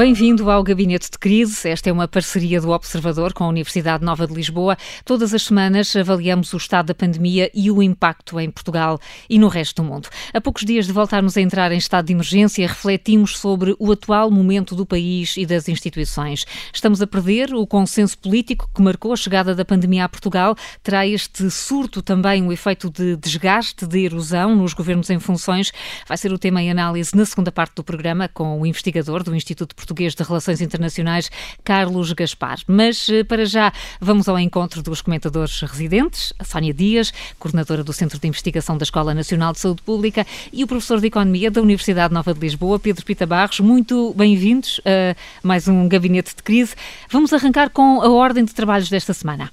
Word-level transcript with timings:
Bem-vindo 0.00 0.50
ao 0.50 0.62
Gabinete 0.62 1.10
de 1.10 1.18
Crise. 1.18 1.68
Esta 1.68 1.90
é 1.90 1.92
uma 1.92 2.08
parceria 2.08 2.58
do 2.58 2.70
Observador 2.70 3.34
com 3.34 3.44
a 3.44 3.48
Universidade 3.48 4.02
Nova 4.02 4.26
de 4.26 4.32
Lisboa. 4.32 4.74
Todas 5.04 5.34
as 5.34 5.42
semanas 5.42 5.94
avaliamos 5.94 6.54
o 6.54 6.56
estado 6.56 6.86
da 6.86 6.94
pandemia 6.94 7.50
e 7.52 7.70
o 7.70 7.82
impacto 7.82 8.40
em 8.40 8.50
Portugal 8.50 8.98
e 9.28 9.38
no 9.38 9.46
resto 9.46 9.82
do 9.82 9.86
mundo. 9.86 10.08
A 10.32 10.40
poucos 10.40 10.64
dias 10.64 10.86
de 10.86 10.92
voltarmos 10.94 11.36
a 11.36 11.42
entrar 11.42 11.70
em 11.70 11.76
estado 11.76 12.06
de 12.06 12.14
emergência, 12.14 12.66
refletimos 12.66 13.36
sobre 13.36 13.76
o 13.78 13.92
atual 13.92 14.30
momento 14.30 14.74
do 14.74 14.86
país 14.86 15.36
e 15.36 15.44
das 15.44 15.68
instituições. 15.68 16.46
Estamos 16.72 17.02
a 17.02 17.06
perder 17.06 17.52
o 17.52 17.66
consenso 17.66 18.16
político 18.16 18.70
que 18.74 18.80
marcou 18.80 19.12
a 19.12 19.16
chegada 19.16 19.54
da 19.54 19.66
pandemia 19.66 20.06
a 20.06 20.08
Portugal. 20.08 20.56
Terá 20.82 21.06
este 21.06 21.50
surto 21.50 22.00
também 22.00 22.42
um 22.42 22.50
efeito 22.50 22.88
de 22.88 23.18
desgaste, 23.18 23.86
de 23.86 23.98
erosão 24.06 24.56
nos 24.56 24.72
governos 24.72 25.10
em 25.10 25.18
funções? 25.18 25.70
Vai 26.08 26.16
ser 26.16 26.32
o 26.32 26.38
tema 26.38 26.62
em 26.62 26.70
análise 26.70 27.14
na 27.14 27.26
segunda 27.26 27.52
parte 27.52 27.74
do 27.74 27.84
programa 27.84 28.28
com 28.28 28.58
o 28.58 28.64
investigador 28.64 29.22
do 29.22 29.36
Instituto 29.36 29.74
Português 29.74 29.89
Português 29.90 30.14
de 30.14 30.22
Relações 30.22 30.60
Internacionais, 30.60 31.28
Carlos 31.64 32.12
Gaspar. 32.12 32.60
Mas 32.64 33.08
eh, 33.08 33.24
para 33.24 33.44
já 33.44 33.72
vamos 34.00 34.28
ao 34.28 34.38
encontro 34.38 34.82
dos 34.82 35.02
comentadores 35.02 35.60
residentes, 35.62 36.32
a 36.38 36.44
Sónia 36.44 36.72
Dias, 36.72 37.12
coordenadora 37.40 37.82
do 37.82 37.92
Centro 37.92 38.16
de 38.20 38.28
Investigação 38.28 38.78
da 38.78 38.84
Escola 38.84 39.12
Nacional 39.12 39.52
de 39.52 39.58
Saúde 39.58 39.82
Pública, 39.82 40.24
e 40.52 40.62
o 40.62 40.66
professor 40.68 41.00
de 41.00 41.08
Economia 41.08 41.50
da 41.50 41.60
Universidade 41.60 42.14
Nova 42.14 42.32
de 42.32 42.38
Lisboa, 42.38 42.78
Pedro 42.78 43.04
Pita 43.04 43.26
Barros. 43.26 43.58
Muito 43.58 44.14
bem-vindos 44.16 44.80
a 44.84 45.16
mais 45.42 45.66
um 45.66 45.88
Gabinete 45.88 46.36
de 46.36 46.42
Crise. 46.44 46.76
Vamos 47.10 47.32
arrancar 47.32 47.70
com 47.70 48.00
a 48.00 48.08
ordem 48.08 48.44
de 48.44 48.54
trabalhos 48.54 48.88
desta 48.88 49.12
semana. 49.12 49.50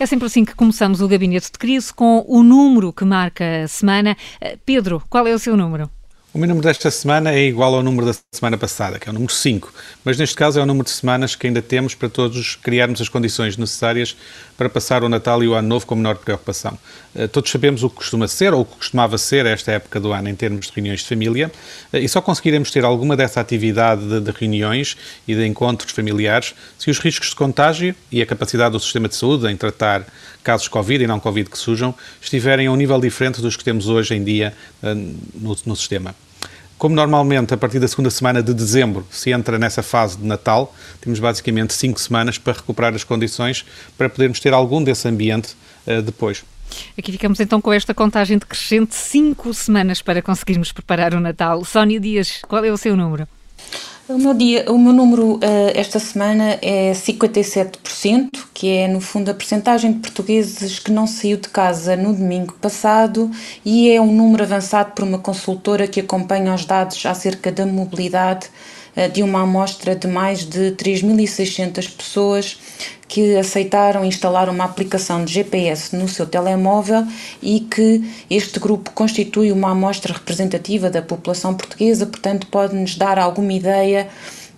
É 0.00 0.06
sempre 0.06 0.26
assim 0.26 0.44
que 0.44 0.54
começamos 0.54 1.00
o 1.00 1.06
gabinete 1.06 1.52
de 1.52 1.58
crise 1.58 1.94
com 1.94 2.24
o 2.26 2.42
número 2.42 2.92
que 2.92 3.04
marca 3.04 3.64
a 3.64 3.68
semana. 3.68 4.16
Eh, 4.40 4.56
Pedro, 4.64 5.02
qual 5.08 5.26
é 5.26 5.34
o 5.34 5.38
seu 5.38 5.56
número? 5.56 5.88
O 6.38 6.40
meu 6.40 6.46
número 6.46 6.68
desta 6.68 6.88
semana 6.88 7.32
é 7.32 7.46
igual 7.46 7.74
ao 7.74 7.82
número 7.82 8.06
da 8.06 8.14
semana 8.30 8.56
passada, 8.56 8.96
que 8.96 9.08
é 9.08 9.10
o 9.10 9.12
número 9.12 9.32
5, 9.32 9.74
mas 10.04 10.16
neste 10.16 10.36
caso 10.36 10.60
é 10.60 10.62
o 10.62 10.66
número 10.66 10.84
de 10.84 10.92
semanas 10.92 11.34
que 11.34 11.48
ainda 11.48 11.60
temos 11.60 11.96
para 11.96 12.08
todos 12.08 12.54
criarmos 12.54 13.00
as 13.00 13.08
condições 13.08 13.56
necessárias 13.56 14.16
para 14.56 14.68
passar 14.68 15.02
o 15.02 15.08
Natal 15.08 15.42
e 15.42 15.48
o 15.48 15.54
Ano 15.54 15.66
Novo 15.66 15.84
com 15.84 15.96
menor 15.96 16.14
preocupação. 16.14 16.78
Eh, 17.12 17.26
todos 17.26 17.50
sabemos 17.50 17.82
o 17.82 17.90
que 17.90 17.96
costuma 17.96 18.28
ser, 18.28 18.54
ou 18.54 18.60
o 18.60 18.64
que 18.64 18.76
costumava 18.76 19.18
ser 19.18 19.46
esta 19.46 19.72
época 19.72 19.98
do 19.98 20.12
ano 20.12 20.28
em 20.28 20.34
termos 20.36 20.68
de 20.68 20.72
reuniões 20.76 21.00
de 21.00 21.08
família, 21.08 21.50
eh, 21.92 21.98
e 21.98 22.08
só 22.08 22.20
conseguiremos 22.20 22.70
ter 22.70 22.84
alguma 22.84 23.16
dessa 23.16 23.40
atividade 23.40 24.20
de, 24.20 24.30
reuniões 24.30 24.96
e 25.26 25.34
de 25.34 25.44
encontros 25.44 25.90
familiares 25.90 26.54
se 26.78 26.88
os 26.88 27.00
riscos 27.00 27.30
de 27.30 27.34
contágio 27.34 27.96
e 28.12 28.22
a 28.22 28.26
capacidade 28.26 28.70
do 28.70 28.78
sistema 28.78 29.08
de 29.08 29.16
saúde 29.16 29.48
em 29.48 29.56
tratar 29.56 30.06
casos 30.44 30.68
Covid 30.68 31.02
e 31.02 31.06
não 31.08 31.18
Covid 31.18 31.50
que 31.50 31.58
surjam 31.58 31.92
estiverem 32.22 32.68
a 32.68 32.70
um 32.70 32.76
nível 32.76 33.00
diferente 33.00 33.42
dos 33.42 33.56
que 33.56 33.64
temos 33.64 33.88
hoje 33.88 34.14
em 34.14 34.22
dia 34.22 34.54
eh, 34.84 34.94
no, 34.94 35.56
no 35.66 35.74
sistema. 35.74 36.14
Como 36.78 36.94
normalmente, 36.94 37.52
a 37.52 37.56
partir 37.56 37.80
da 37.80 37.88
segunda 37.88 38.08
semana 38.08 38.40
de 38.40 38.54
dezembro, 38.54 39.04
se 39.10 39.32
entra 39.32 39.58
nessa 39.58 39.82
fase 39.82 40.16
de 40.16 40.24
Natal, 40.24 40.72
temos 41.00 41.18
basicamente 41.18 41.74
cinco 41.74 42.00
semanas 42.00 42.38
para 42.38 42.52
recuperar 42.52 42.94
as 42.94 43.02
condições 43.02 43.66
para 43.96 44.08
podermos 44.08 44.38
ter 44.38 44.54
algum 44.54 44.82
desse 44.82 45.08
ambiente 45.08 45.56
uh, 45.88 46.00
depois. 46.00 46.44
Aqui 46.96 47.10
ficamos 47.10 47.40
então 47.40 47.60
com 47.60 47.72
esta 47.72 47.92
contagem 47.92 48.38
decrescente, 48.38 48.94
cinco 48.94 49.52
semanas 49.52 50.00
para 50.00 50.22
conseguirmos 50.22 50.70
preparar 50.70 51.14
o 51.14 51.20
Natal. 51.20 51.64
Sónia 51.64 51.98
Dias, 51.98 52.42
qual 52.46 52.64
é 52.64 52.70
o 52.70 52.76
seu 52.76 52.96
número? 52.96 53.26
O 54.08 54.16
meu, 54.16 54.32
dia, 54.32 54.64
o 54.72 54.78
meu 54.78 54.94
número 54.94 55.34
uh, 55.34 55.40
esta 55.74 55.98
semana 55.98 56.58
é 56.62 56.92
57%, 56.92 58.30
que 58.54 58.68
é 58.70 58.88
no 58.88 59.02
fundo 59.02 59.30
a 59.30 59.34
percentagem 59.34 59.92
de 59.92 59.98
portugueses 59.98 60.78
que 60.78 60.90
não 60.90 61.06
saiu 61.06 61.36
de 61.36 61.50
casa 61.50 61.94
no 61.94 62.14
domingo 62.14 62.54
passado 62.54 63.30
e 63.62 63.90
é 63.90 64.00
um 64.00 64.10
número 64.10 64.44
avançado 64.44 64.92
por 64.92 65.04
uma 65.04 65.18
consultora 65.18 65.86
que 65.86 66.00
acompanha 66.00 66.54
os 66.54 66.64
dados 66.64 67.04
acerca 67.04 67.52
da 67.52 67.66
mobilidade 67.66 68.48
de 69.06 69.22
uma 69.22 69.42
amostra 69.42 69.94
de 69.94 70.08
mais 70.08 70.40
de 70.40 70.72
3.600 70.72 71.88
pessoas 71.94 72.58
que 73.06 73.36
aceitaram 73.36 74.04
instalar 74.04 74.48
uma 74.48 74.64
aplicação 74.64 75.24
de 75.24 75.32
GPS 75.32 75.96
no 75.96 76.08
seu 76.08 76.26
telemóvel 76.26 77.06
e 77.42 77.60
que 77.60 78.04
este 78.28 78.58
grupo 78.58 78.90
constitui 78.90 79.52
uma 79.52 79.70
amostra 79.70 80.12
representativa 80.12 80.90
da 80.90 81.00
população 81.00 81.54
portuguesa, 81.54 82.06
portanto, 82.06 82.46
pode-nos 82.48 82.96
dar 82.96 83.18
alguma 83.18 83.52
ideia 83.52 84.08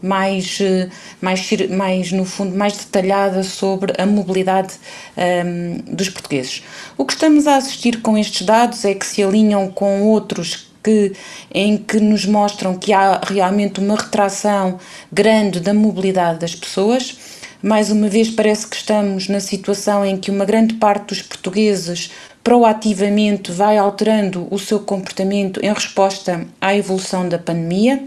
mais, 0.03 0.59
eh, 0.61 0.89
mais, 1.21 1.49
mais, 1.69 2.13
no 2.13 2.25
fundo, 2.25 2.57
mais 2.57 2.77
detalhada 2.77 3.43
sobre 3.43 3.93
a 3.99 4.07
mobilidade 4.07 4.75
um, 5.17 5.21
ehm, 5.21 5.79
dos 5.95 6.09
portugueses. 6.09 6.63
O 6.97 7.05
que 7.05 7.13
estamos 7.13 7.47
a 7.47 7.57
assistir 7.57 8.01
com 8.01 8.17
estes 8.17 8.47
dados 8.47 8.85
é 8.85 8.95
que 8.95 9.05
se 9.07 9.23
alinham 9.23 9.71
com 9.71 10.03
outros 10.03 10.70
que, 10.83 11.13
em 11.53 11.77
que 11.77 11.99
nos 12.01 12.25
mostram 12.27 12.77
que 12.77 12.93
há 12.93 13.21
realmente 13.23 13.81
uma 13.81 13.97
retração 13.97 14.79
grande 15.13 15.61
da 15.61 15.75
mobilidade 15.75 16.41
das 16.41 16.55
pessoas 16.55 17.17
mais 17.63 17.91
uma 17.91 18.09
vez, 18.09 18.31
parece 18.31 18.67
que 18.67 18.77
estamos 18.77 19.29
na 19.29 19.39
situação 19.39 20.05
em 20.05 20.17
que 20.17 20.31
uma 20.31 20.47
grande 20.47 20.75
parte 20.75 21.09
dos 21.09 21.21
portugueses 21.21 22.11
proativamente 22.43 23.53
vai 23.53 23.77
alterando 23.77 24.49
o 24.51 24.59
seu 24.59 24.81
comportamento 24.81 25.61
em 25.63 25.71
resposta 25.71 26.47
à 26.59 26.75
evolução 26.75 27.29
da 27.29 27.39
pandemia. 27.39 28.03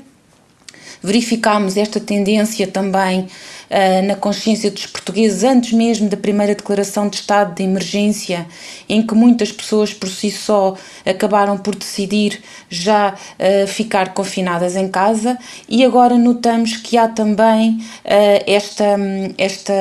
Verificámos 1.04 1.76
esta 1.76 2.00
tendência 2.00 2.66
também 2.66 3.20
uh, 3.20 4.08
na 4.08 4.16
consciência 4.16 4.72
dos 4.72 4.86
portugueses 4.86 5.44
antes 5.44 5.74
mesmo 5.74 6.08
da 6.08 6.16
primeira 6.16 6.56
declaração 6.56 7.10
de 7.10 7.18
estado 7.18 7.56
de 7.56 7.64
emergência, 7.64 8.48
em 8.88 9.06
que 9.06 9.14
muitas 9.14 9.52
pessoas 9.52 9.94
por 9.94 10.08
si 10.08 10.32
só 10.32 10.78
acabaram 11.06 11.58
por 11.58 11.76
decidir 11.76 12.42
já 12.70 13.14
uh, 13.14 13.68
ficar 13.68 14.14
confinadas 14.14 14.78
em 14.78 14.88
casa. 14.88 15.38
E 15.68 15.84
agora 15.84 16.18
notamos 16.18 16.78
que 16.78 16.98
há 16.98 17.10
também 17.10 17.72
uh, 17.72 18.44
esta, 18.48 18.96
esta, 19.38 19.74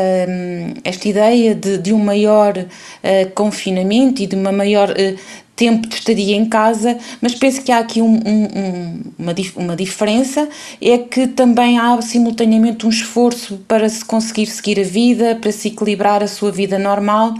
esta 0.82 1.08
ideia 1.08 1.54
de, 1.54 1.78
de 1.78 1.92
um 1.92 1.98
maior 1.98 2.54
confinamento 3.34 4.22
e 4.22 4.26
de 4.26 4.36
uma 4.36 4.52
maior 4.52 4.94
tempo 5.54 5.86
de 5.86 5.94
estadia 5.96 6.36
em 6.36 6.46
casa, 6.46 6.98
mas 7.20 7.34
penso 7.34 7.62
que 7.62 7.70
há 7.70 7.78
aqui 7.78 8.00
um, 8.00 8.14
um, 8.14 9.00
uma, 9.18 9.34
uma 9.56 9.76
diferença, 9.76 10.48
é 10.80 10.98
que 10.98 11.26
também 11.26 11.78
há 11.78 12.00
simultaneamente 12.00 12.86
um 12.86 12.90
esforço 12.90 13.58
para 13.68 13.88
se 13.88 14.04
conseguir 14.04 14.46
seguir 14.46 14.80
a 14.80 14.84
vida, 14.84 15.38
para 15.40 15.52
se 15.52 15.68
equilibrar 15.68 16.22
a 16.22 16.26
sua 16.26 16.50
vida 16.50 16.78
normal, 16.78 17.34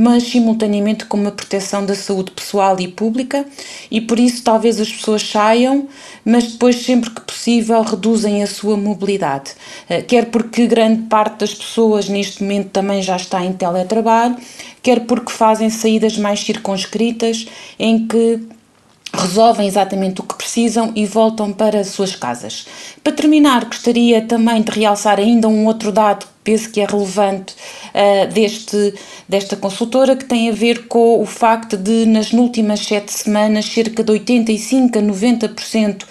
mas 0.00 0.22
simultaneamente 0.22 1.04
com 1.04 1.18
uma 1.18 1.30
proteção 1.30 1.84
da 1.84 1.94
saúde 1.94 2.30
pessoal 2.30 2.74
e 2.80 2.88
pública, 2.88 3.44
e 3.90 4.00
por 4.00 4.18
isso 4.18 4.42
talvez 4.42 4.80
as 4.80 4.90
pessoas 4.90 5.20
saiam, 5.20 5.86
mas 6.24 6.52
depois, 6.52 6.76
sempre 6.76 7.10
que 7.10 7.20
possível, 7.20 7.82
reduzem 7.82 8.42
a 8.42 8.46
sua 8.46 8.78
mobilidade. 8.78 9.52
Eh, 9.90 10.00
quer 10.00 10.30
porque 10.30 10.66
grande 10.66 11.02
parte 11.02 11.40
das 11.40 11.52
pessoas 11.52 12.08
neste 12.08 12.42
momento 12.42 12.70
também 12.70 13.02
já 13.02 13.16
está 13.16 13.44
em 13.44 13.52
teletrabalho, 13.52 14.36
quer 14.82 15.00
porque 15.00 15.32
fazem 15.32 15.70
saídas 15.70 16.16
mais 16.16 16.40
circunscritas 16.40 17.46
em 17.78 18.06
que 18.06 18.40
resolvem 19.12 19.66
exatamente 19.66 20.20
o 20.20 20.24
que 20.24 20.36
precisam 20.36 20.92
e 20.94 21.04
voltam 21.04 21.52
para 21.52 21.80
as 21.80 21.88
suas 21.88 22.14
casas. 22.14 22.66
Para 23.02 23.12
terminar, 23.12 23.64
gostaria 23.64 24.22
também 24.22 24.62
de 24.62 24.70
realçar 24.70 25.18
ainda 25.18 25.48
um 25.48 25.66
outro 25.66 25.90
dado 25.90 26.26
que 26.26 26.32
penso 26.44 26.70
que 26.70 26.80
é 26.80 26.86
relevante 26.86 27.54
uh, 27.54 28.32
deste, 28.32 28.94
desta 29.28 29.56
consultora, 29.56 30.16
que 30.16 30.24
tem 30.24 30.48
a 30.48 30.52
ver 30.52 30.86
com 30.86 31.20
o 31.20 31.26
facto 31.26 31.76
de, 31.76 32.06
nas 32.06 32.32
últimas 32.32 32.80
sete 32.80 33.12
semanas, 33.12 33.66
cerca 33.66 34.02
de 34.02 34.12
85 34.12 34.98
a 34.98 35.02
90% 35.02 36.04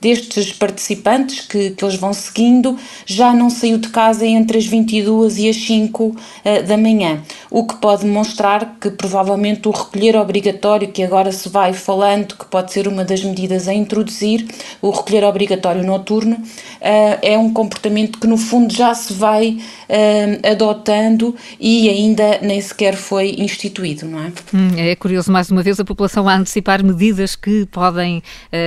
destes 0.00 0.52
participantes 0.52 1.46
que, 1.46 1.70
que 1.70 1.84
eles 1.84 1.96
vão 1.96 2.12
seguindo 2.12 2.76
já 3.04 3.32
não 3.32 3.48
saiu 3.48 3.78
de 3.78 3.88
casa 3.88 4.26
entre 4.26 4.58
as 4.58 4.66
22 4.66 5.38
e 5.38 5.48
as 5.48 5.56
5 5.56 6.04
uh, 6.04 6.16
eh, 6.44 6.62
da 6.62 6.76
manhã, 6.76 7.22
o 7.50 7.64
que 7.64 7.76
pode 7.76 8.02
demonstrar 8.04 8.76
que 8.80 8.90
provavelmente 8.90 9.68
o 9.68 9.70
recolher 9.70 10.16
obrigatório, 10.16 10.88
que 10.88 11.02
agora 11.02 11.32
se 11.32 11.48
vai 11.48 11.72
falando, 11.72 12.36
que 12.36 12.44
pode 12.46 12.72
ser 12.72 12.86
uma 12.86 13.04
das 13.04 13.22
medidas 13.24 13.68
a 13.68 13.74
introduzir, 13.74 14.46
o 14.82 14.90
recolher 14.90 15.24
obrigatório 15.24 15.82
noturno, 15.82 16.36
uh, 16.36 17.18
é 17.22 17.38
um 17.38 17.52
comportamento 17.52 18.18
que 18.18 18.26
no 18.26 18.36
fundo 18.36 18.72
já 18.72 18.94
se 18.94 19.12
vai 19.12 19.58
uh, 19.88 20.50
adotando 20.50 21.34
e 21.58 21.88
ainda 21.88 22.38
nem 22.42 22.60
sequer 22.60 22.94
foi 22.96 23.36
instituído, 23.38 24.06
não 24.06 24.20
é? 24.20 24.32
Hum, 24.52 24.70
é 24.76 24.94
curioso 24.94 25.32
mais 25.32 25.50
uma 25.50 25.62
vez 25.62 25.80
a 25.80 25.84
população 25.84 26.28
a 26.28 26.36
antecipar 26.36 26.84
medidas 26.84 27.34
que 27.34 27.66
podem 27.66 28.22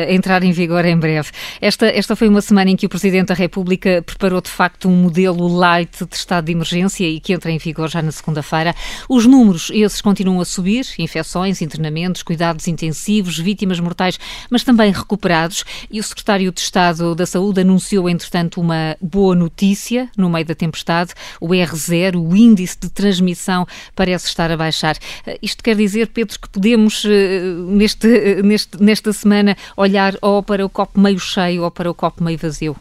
entrar 0.10 0.44
em 0.44 0.52
vigor 0.52 0.86
em 0.86 0.98
breve. 0.98 1.19
Breve. 1.20 1.32
Esta, 1.62 1.88
esta 1.88 2.16
foi 2.16 2.28
uma 2.28 2.42
semana 2.42 2.72
em 2.72 2.76
que 2.76 2.86
o 2.86 2.90
Presidente 2.90 3.28
da 3.28 3.34
República 3.34 4.02
preparou 4.06 4.42
de 4.42 4.50
facto 4.50 4.88
um 4.88 4.96
modelo 4.96 5.48
light 5.48 6.06
de 6.06 6.16
estado 6.16 6.46
de 6.46 6.52
emergência 6.52 7.08
e 7.08 7.20
que 7.20 7.34
entra 7.34 7.52
em 7.52 7.58
vigor 7.58 7.90
já 7.90 8.02
na 8.02 8.12
segunda-feira. 8.12 8.76
Os 9.08 9.26
números, 9.26 9.70
esses 9.74 10.02
continuam 10.02 10.40
a 10.42 10.46
subir: 10.46 10.86
infecções, 10.98 11.62
internamentos, 11.62 12.24
cuidados 12.24 12.68
intensivos, 12.68 13.38
vítimas 13.38 13.80
mortais, 13.80 14.20
mas 14.50 14.64
também 14.64 14.92
recuperados. 14.92 15.64
E 15.92 16.00
o 16.00 16.04
Secretário 16.04 16.52
de 16.52 16.60
Estado 16.60 17.14
da 17.16 17.26
Saúde 17.26 17.62
anunciou, 17.62 18.10
entretanto, 18.10 18.62
uma 18.62 18.96
boa 19.02 19.36
notícia 19.36 20.10
no 20.18 20.30
meio 20.30 20.46
da 20.46 20.56
tempestade: 20.56 21.14
o 21.40 21.50
R0, 21.50 22.16
o 22.16 22.36
índice 22.36 22.78
de 22.80 22.90
transmissão, 22.90 23.68
parece 23.96 24.28
estar 24.28 24.52
a 24.52 24.58
baixar. 24.58 24.98
Isto 25.42 25.64
quer 25.64 25.76
dizer, 25.76 26.08
Pedro, 26.08 26.40
que 26.40 26.50
podemos, 26.50 27.06
eh, 27.06 27.42
neste, 27.68 28.08
eh, 28.08 28.42
neste, 28.44 28.82
nesta 28.82 29.14
semana, 29.14 29.56
olhar 29.76 30.16
ou 30.22 30.42
para 30.44 30.66
o 30.66 30.70
copo 30.70 31.00
meio 31.00 31.09
cheio 31.18 31.64
ou 31.64 31.72
para 31.72 31.90
o 31.90 31.94
copo 31.94 32.24
meio 32.24 32.38
vazio? 32.38 32.76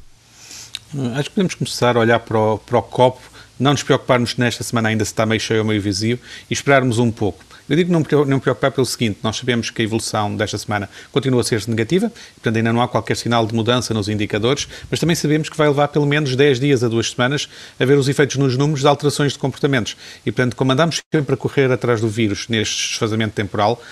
Acho 1.14 1.28
que 1.28 1.36
podemos 1.36 1.54
começar 1.54 1.96
a 1.96 2.00
olhar 2.00 2.18
para 2.20 2.38
o, 2.38 2.58
para 2.58 2.78
o 2.78 2.82
copo, 2.82 3.20
não 3.58 3.72
nos 3.72 3.82
preocuparmos 3.82 4.36
nesta 4.36 4.64
semana 4.64 4.88
ainda 4.88 5.04
se 5.04 5.12
está 5.12 5.24
meio 5.26 5.40
cheio 5.40 5.60
ou 5.60 5.66
meio 5.66 5.82
vazio 5.82 6.18
e 6.50 6.52
esperarmos 6.52 6.98
um 6.98 7.10
pouco. 7.10 7.44
Eu 7.68 7.76
digo 7.76 7.92
não, 7.92 8.02
não 8.26 8.40
preocupar 8.40 8.72
pelo 8.72 8.86
seguinte, 8.86 9.18
nós 9.22 9.36
sabemos 9.36 9.68
que 9.68 9.82
a 9.82 9.84
evolução 9.84 10.34
desta 10.34 10.56
semana 10.56 10.88
continua 11.12 11.42
a 11.42 11.44
ser 11.44 11.62
negativa, 11.68 12.10
portanto 12.36 12.56
ainda 12.56 12.72
não 12.72 12.80
há 12.80 12.88
qualquer 12.88 13.16
sinal 13.16 13.46
de 13.46 13.54
mudança 13.54 13.92
nos 13.92 14.08
indicadores, 14.08 14.66
mas 14.90 14.98
também 14.98 15.14
sabemos 15.14 15.50
que 15.50 15.56
vai 15.56 15.68
levar 15.68 15.88
pelo 15.88 16.06
menos 16.06 16.34
10 16.34 16.60
dias 16.60 16.82
a 16.82 16.88
duas 16.88 17.10
semanas 17.10 17.48
a 17.78 17.84
ver 17.84 17.98
os 17.98 18.08
efeitos 18.08 18.36
nos 18.36 18.56
números 18.56 18.80
de 18.80 18.86
alterações 18.86 19.32
de 19.32 19.38
comportamentos. 19.38 19.96
E 20.24 20.32
portanto, 20.32 20.56
como 20.56 20.72
andamos 20.72 21.00
sempre 21.12 21.34
a 21.34 21.36
correr 21.36 21.70
atrás 21.70 22.00
do 22.00 22.08
vírus 22.08 22.48
neste 22.48 22.88
desfazamento 22.88 23.34
temporal, 23.34 23.82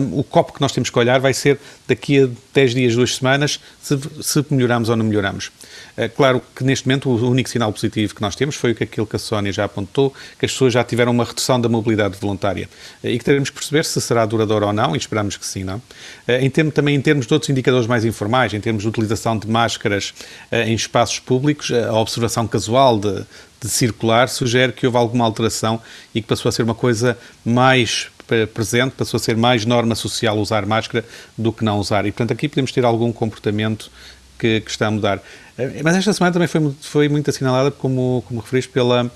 um, 0.00 0.18
o 0.18 0.24
copo 0.24 0.52
que 0.52 0.60
nós 0.60 0.72
temos 0.72 0.90
que 0.90 0.98
olhar 0.98 1.20
vai 1.20 1.32
ser 1.32 1.58
daqui 1.86 2.24
a 2.24 2.28
10 2.52 2.74
dias, 2.74 2.94
duas 2.96 3.14
semanas, 3.14 3.60
se, 3.80 3.96
se 4.22 4.44
melhoramos 4.50 4.88
ou 4.88 4.96
não 4.96 5.04
melhoramos. 5.04 5.52
É 5.96 6.08
claro 6.08 6.42
que 6.56 6.64
neste 6.64 6.86
momento 6.88 7.08
o 7.08 7.30
único 7.30 7.48
sinal 7.48 7.72
positivo 7.72 8.14
que 8.14 8.22
nós 8.22 8.34
temos 8.34 8.56
foi 8.56 8.70
aquilo 8.72 9.06
que 9.06 9.16
a 9.16 9.18
Sónia 9.18 9.52
já 9.52 9.64
apontou, 9.64 10.12
que 10.38 10.46
as 10.46 10.52
pessoas 10.52 10.72
já 10.72 10.82
tiveram 10.82 11.12
uma 11.12 11.24
redução 11.24 11.60
da 11.60 11.68
mobilidade 11.68 12.16
voluntária 12.18 12.68
e 13.04 13.19
que 13.20 13.24
teremos 13.24 13.50
que 13.50 13.56
perceber 13.56 13.84
se 13.84 14.00
será 14.00 14.24
duradouro 14.24 14.66
ou 14.66 14.72
não, 14.72 14.94
e 14.94 14.98
esperamos 14.98 15.36
que 15.36 15.46
sim, 15.46 15.62
não? 15.62 15.80
É, 16.26 16.42
em 16.42 16.48
termos, 16.48 16.74
também 16.74 16.94
em 16.94 17.00
termos 17.00 17.26
de 17.26 17.34
outros 17.34 17.50
indicadores 17.50 17.86
mais 17.86 18.04
informais, 18.04 18.54
em 18.54 18.60
termos 18.60 18.82
de 18.82 18.88
utilização 18.88 19.38
de 19.38 19.46
máscaras 19.46 20.14
é, 20.50 20.66
em 20.68 20.74
espaços 20.74 21.18
públicos, 21.18 21.70
a 21.70 21.92
observação 21.94 22.48
casual 22.48 22.98
de, 22.98 23.24
de 23.60 23.68
circular 23.68 24.28
sugere 24.28 24.72
que 24.72 24.86
houve 24.86 24.96
alguma 24.96 25.24
alteração 25.24 25.80
e 26.14 26.22
que 26.22 26.26
passou 26.26 26.48
a 26.48 26.52
ser 26.52 26.62
uma 26.62 26.74
coisa 26.74 27.16
mais 27.44 28.08
presente, 28.54 28.92
passou 28.92 29.18
a 29.18 29.20
ser 29.20 29.36
mais 29.36 29.66
norma 29.66 29.94
social 29.94 30.38
usar 30.38 30.64
máscara 30.64 31.04
do 31.36 31.52
que 31.52 31.64
não 31.64 31.78
usar. 31.78 32.06
E, 32.06 32.12
portanto, 32.12 32.32
aqui 32.32 32.48
podemos 32.48 32.72
ter 32.72 32.84
algum 32.84 33.12
comportamento 33.12 33.90
que, 34.38 34.60
que 34.60 34.70
está 34.70 34.86
a 34.86 34.90
mudar. 34.90 35.22
Eh, 35.58 35.82
mas 35.82 35.96
esta 35.96 36.12
semana 36.12 36.32
também 36.32 36.48
foi, 36.48 36.74
foi 36.80 37.08
muito 37.08 37.28
assinalada, 37.28 37.70
como, 37.70 38.24
como 38.26 38.40
referiste, 38.40 38.70
pela, 38.70 39.10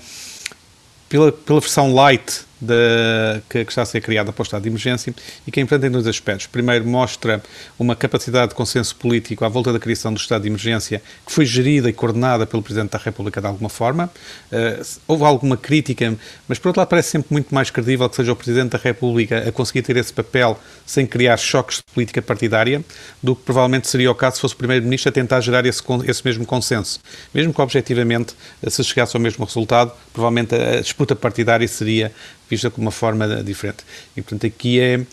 pela, 1.09 1.31
pela 1.31 1.59
versão 1.59 1.93
light 1.93 2.45
da, 2.65 3.41
que, 3.49 3.63
que, 3.63 3.71
está 3.71 3.83
a 3.83 3.85
ser 3.85 4.01
criada 4.01 4.31
para 4.33 4.41
o 4.41 4.43
estado 4.43 4.63
de 4.63 4.69
emergência 4.69 5.13
e 5.45 5.51
que 5.51 5.59
é 5.59 5.63
importante 5.63 5.87
em 5.87 5.91
dois 5.91 6.07
aspectos. 6.07 6.47
Primeiro, 6.47 6.85
mostra 6.85 7.41
uma 7.77 7.95
capacidade 7.95 8.49
de 8.49 8.55
consenso 8.55 8.95
político 8.95 9.45
à 9.45 9.49
volta 9.49 9.71
da 9.71 9.79
criação 9.79 10.13
do 10.13 10.19
estado 10.19 10.41
de 10.41 10.47
emergência 10.47 11.01
que 11.25 11.31
foi 11.31 11.45
gerida 11.45 11.89
e 11.89 11.93
coordenada 11.93 12.45
pelo 12.45 12.61
Presidente 12.61 12.91
da 12.91 12.97
República 12.97 13.39
de 13.39 13.47
alguma 13.47 13.69
forma. 13.69 14.09
Uh, 14.51 14.85
houve 15.07 15.23
alguma 15.23 15.57
crítica, 15.57 16.15
mas 16.47 16.59
por 16.59 16.69
outro 16.69 16.81
lado 16.81 16.89
parece 16.89 17.09
sempre 17.09 17.27
muito 17.31 17.53
mais 17.53 17.69
credível 17.69 18.09
que 18.09 18.15
seja 18.15 18.31
o 18.31 18.35
Presidente 18.35 18.71
da 18.71 18.77
República 18.77 19.47
a 19.47 19.51
conseguir 19.51 19.81
ter 19.81 19.95
esse 19.97 20.11
papel 20.11 20.59
sem 20.85 21.05
criar 21.05 21.37
choques 21.37 21.77
de 21.77 21.93
política 21.93 22.21
partidária 22.21 22.83
do 23.21 23.35
que 23.35 23.43
provavelmente 23.43 23.87
seria 23.87 24.11
o 24.11 24.15
caso 24.15 24.35
se 24.37 24.41
fosse 24.41 24.53
o 24.53 24.57
Primeiro-Ministro 24.57 25.09
a 25.09 25.11
tentar 25.11 25.41
gerar 25.41 25.65
esse, 25.65 25.81
esse 26.07 26.25
mesmo 26.25 26.45
consenso. 26.45 26.99
Mesmo 27.33 27.53
que 27.53 27.61
objetivamente 27.61 28.35
se 28.67 28.83
chegasse 28.83 29.15
ao 29.15 29.21
mesmo 29.21 29.45
resultado, 29.45 29.91
provavelmente 30.13 30.55
a 30.55 30.81
disputa 30.81 31.15
partidária 31.15 31.67
seria 31.67 32.11
vista 32.55 32.69
de 32.69 32.79
uma 32.79 32.91
forma 32.91 33.43
diferente. 33.43 33.83
E, 34.15 34.21
portanto, 34.21 34.45
aqui 34.47 34.79
é, 34.79 35.05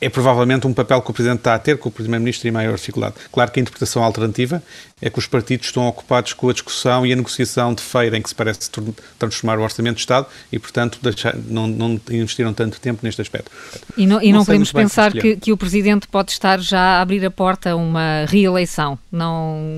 é 0.00 0.08
provavelmente 0.08 0.66
um 0.66 0.72
papel 0.72 1.02
que 1.02 1.10
o 1.10 1.14
Presidente 1.14 1.38
está 1.38 1.54
a 1.54 1.58
ter, 1.58 1.76
que 1.78 1.88
o 1.88 1.90
Primeiro-Ministro 1.90 2.42
tem 2.42 2.52
maior 2.52 2.76
dificuldade. 2.76 3.14
Claro 3.32 3.50
que 3.50 3.58
a 3.58 3.62
interpretação 3.62 4.02
alternativa 4.02 4.62
é 5.00 5.10
que 5.10 5.18
os 5.18 5.26
partidos 5.26 5.66
estão 5.66 5.86
ocupados 5.86 6.32
com 6.32 6.48
a 6.48 6.52
discussão 6.52 7.06
e 7.06 7.12
a 7.12 7.16
negociação 7.16 7.74
de 7.74 7.82
feira 7.82 8.16
em 8.16 8.22
que 8.22 8.28
se 8.28 8.34
parece 8.34 8.70
transformar 9.18 9.58
o 9.58 9.62
Orçamento 9.62 9.96
de 9.96 10.00
Estado 10.00 10.26
e, 10.52 10.58
portanto, 10.58 10.98
deixar, 11.02 11.36
não, 11.36 11.66
não, 11.66 12.00
investiram 12.10 12.52
tanto 12.52 12.80
tempo 12.80 13.00
neste 13.02 13.20
aspecto. 13.20 13.50
E 13.96 14.06
não, 14.06 14.20
e 14.22 14.32
não, 14.32 14.38
não 14.38 14.44
podemos 14.44 14.72
pensar 14.72 15.12
que, 15.12 15.36
que, 15.36 15.52
o 15.52 15.56
Presidente 15.56 16.06
pode 16.08 16.32
estar 16.32 16.60
já 16.60 16.80
a 16.80 17.00
abrir 17.00 17.24
a 17.24 17.30
porta 17.30 17.70
a 17.70 17.76
uma 17.76 18.24
reeleição. 18.26 18.98
Não, 19.10 19.74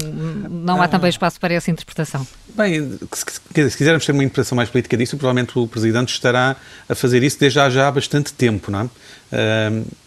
não 0.50 0.80
há 0.80 0.84
ah. 0.84 0.88
também 0.88 1.10
espaço 1.10 1.40
para 1.40 1.54
essa 1.54 1.70
interpretação. 1.70 2.26
Bem, 2.56 2.98
se, 3.12 3.70
se 3.70 3.76
quisermos 3.76 4.04
ter 4.04 4.12
uma 4.12 4.24
interpretação 4.24 4.56
mais 4.56 4.68
política 4.68 4.96
disso, 4.96 5.16
provavelmente 5.16 5.58
o 5.58 5.66
Presidente 5.66 6.12
estará 6.12 6.56
a 6.88 6.94
fazer 6.94 7.22
isso 7.22 7.38
desde 7.38 7.56
já, 7.56 7.70
já 7.70 7.88
há 7.88 7.92
bastante 7.92 8.32
tempo, 8.32 8.70
não 8.70 8.80
é? 8.80 8.90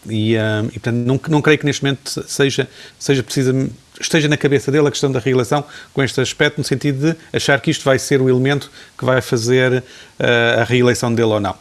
E, 0.08 0.34
e, 0.34 0.72
portanto, 0.72 0.96
não, 0.96 1.20
não 1.28 1.42
creio 1.42 1.58
que 1.58 1.66
neste 1.66 1.82
momento 1.82 2.24
seja, 2.26 2.68
seja 2.98 3.22
preciso, 3.22 3.70
esteja 4.00 4.28
na 4.28 4.36
cabeça 4.36 4.70
dele 4.70 4.88
a 4.88 4.90
questão 4.90 5.10
da 5.10 5.18
reeleição 5.18 5.64
com 5.92 6.02
este 6.02 6.20
aspecto, 6.20 6.58
no 6.58 6.64
sentido 6.64 7.12
de 7.12 7.16
achar 7.32 7.60
que 7.60 7.70
isto 7.70 7.84
vai 7.84 7.98
ser 7.98 8.20
o 8.20 8.28
elemento 8.28 8.70
que 8.98 9.04
vai 9.04 9.20
fazer 9.20 9.82
uh, 9.82 10.60
a 10.60 10.64
reeleição 10.64 11.14
dele 11.14 11.28
ou 11.28 11.40
não. 11.40 11.54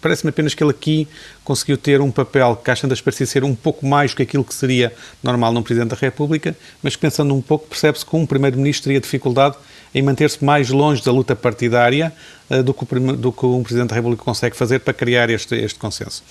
Parece-me 0.00 0.30
apenas 0.30 0.54
que 0.54 0.62
ele 0.62 0.70
aqui 0.70 1.08
conseguiu 1.44 1.76
ter 1.76 2.00
um 2.00 2.10
papel 2.10 2.56
que, 2.56 2.70
achando 2.70 2.90
das 2.90 3.00
parecia 3.00 3.26
ser 3.26 3.44
um 3.44 3.54
pouco 3.54 3.86
mais 3.86 4.12
do 4.12 4.16
que 4.16 4.22
aquilo 4.22 4.44
que 4.44 4.54
seria 4.54 4.92
normal 5.22 5.52
num 5.52 5.62
Presidente 5.62 5.90
da 5.90 5.96
República, 5.96 6.56
mas 6.82 6.96
pensando 6.96 7.34
um 7.34 7.42
pouco, 7.42 7.66
percebe-se 7.68 8.06
que 8.06 8.16
um 8.16 8.24
Primeiro-Ministro 8.24 8.84
teria 8.84 9.00
dificuldade 9.00 9.56
em 9.94 10.02
manter-se 10.02 10.42
mais 10.42 10.70
longe 10.70 11.04
da 11.04 11.12
luta 11.12 11.36
partidária 11.36 12.12
uh, 12.48 12.62
do, 12.62 12.72
que 12.72 12.84
o, 12.84 13.16
do 13.16 13.32
que 13.32 13.44
um 13.44 13.62
Presidente 13.62 13.90
da 13.90 13.96
República 13.96 14.22
consegue 14.22 14.56
fazer 14.56 14.78
para 14.80 14.94
criar 14.94 15.28
este, 15.30 15.54
este 15.56 15.78
consenso. 15.78 16.22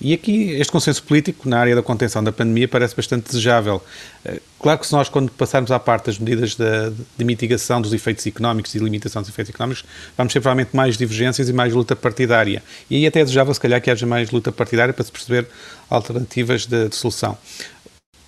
E 0.00 0.14
aqui 0.14 0.52
este 0.52 0.70
consenso 0.70 1.02
político 1.02 1.48
na 1.48 1.58
área 1.58 1.74
da 1.74 1.82
contenção 1.82 2.22
da 2.22 2.30
pandemia 2.30 2.68
parece 2.68 2.94
bastante 2.94 3.26
desejável. 3.26 3.82
Eh, 4.24 4.40
claro 4.60 4.78
que 4.78 4.86
se 4.86 4.92
nós, 4.92 5.08
quando 5.08 5.28
passarmos 5.32 5.72
à 5.72 5.78
parte 5.80 6.06
das 6.06 6.18
medidas 6.20 6.54
de, 6.54 6.92
de 7.16 7.24
mitigação 7.24 7.82
dos 7.82 7.92
efeitos 7.92 8.24
económicos 8.24 8.72
e 8.76 8.78
limitação 8.78 9.22
dos 9.22 9.28
efeitos 9.28 9.52
económicos, 9.52 9.84
vamos 10.16 10.32
ter 10.32 10.40
provavelmente 10.40 10.76
mais 10.76 10.96
divergências 10.96 11.48
e 11.48 11.52
mais 11.52 11.74
luta 11.74 11.96
partidária. 11.96 12.62
E 12.88 12.94
aí 12.94 13.06
até 13.08 13.20
é 13.20 13.24
desejável, 13.24 13.52
se 13.52 13.58
calhar, 13.58 13.80
que 13.82 13.90
haja 13.90 14.06
mais 14.06 14.30
luta 14.30 14.52
partidária 14.52 14.94
para 14.94 15.04
se 15.04 15.10
perceber 15.10 15.48
alternativas 15.90 16.64
de, 16.64 16.88
de 16.88 16.94
solução. 16.94 17.36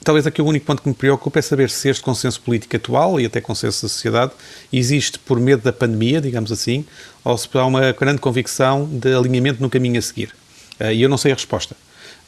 Talvez 0.02 0.26
aqui 0.26 0.42
o 0.42 0.46
único 0.46 0.66
ponto 0.66 0.82
que 0.82 0.88
me 0.88 0.94
preocupa 0.94 1.38
é 1.38 1.42
saber 1.42 1.70
se 1.70 1.88
este 1.88 2.02
consenso 2.02 2.40
político 2.40 2.74
atual 2.74 3.20
e 3.20 3.26
até 3.26 3.40
consenso 3.40 3.82
da 3.82 3.88
sociedade 3.88 4.32
existe 4.72 5.20
por 5.20 5.38
medo 5.38 5.62
da 5.62 5.72
pandemia, 5.72 6.20
digamos 6.20 6.50
assim, 6.50 6.84
ou 7.22 7.38
se 7.38 7.48
há 7.52 7.64
uma 7.64 7.92
grande 7.92 8.18
convicção 8.18 8.88
de 8.90 9.14
alinhamento 9.14 9.62
no 9.62 9.70
caminho 9.70 9.98
a 9.98 10.02
seguir. 10.02 10.39
Eh, 10.80 10.94
e 10.94 11.02
eu 11.02 11.08
não 11.08 11.18
sei 11.18 11.30
a 11.32 11.34
resposta. 11.34 11.76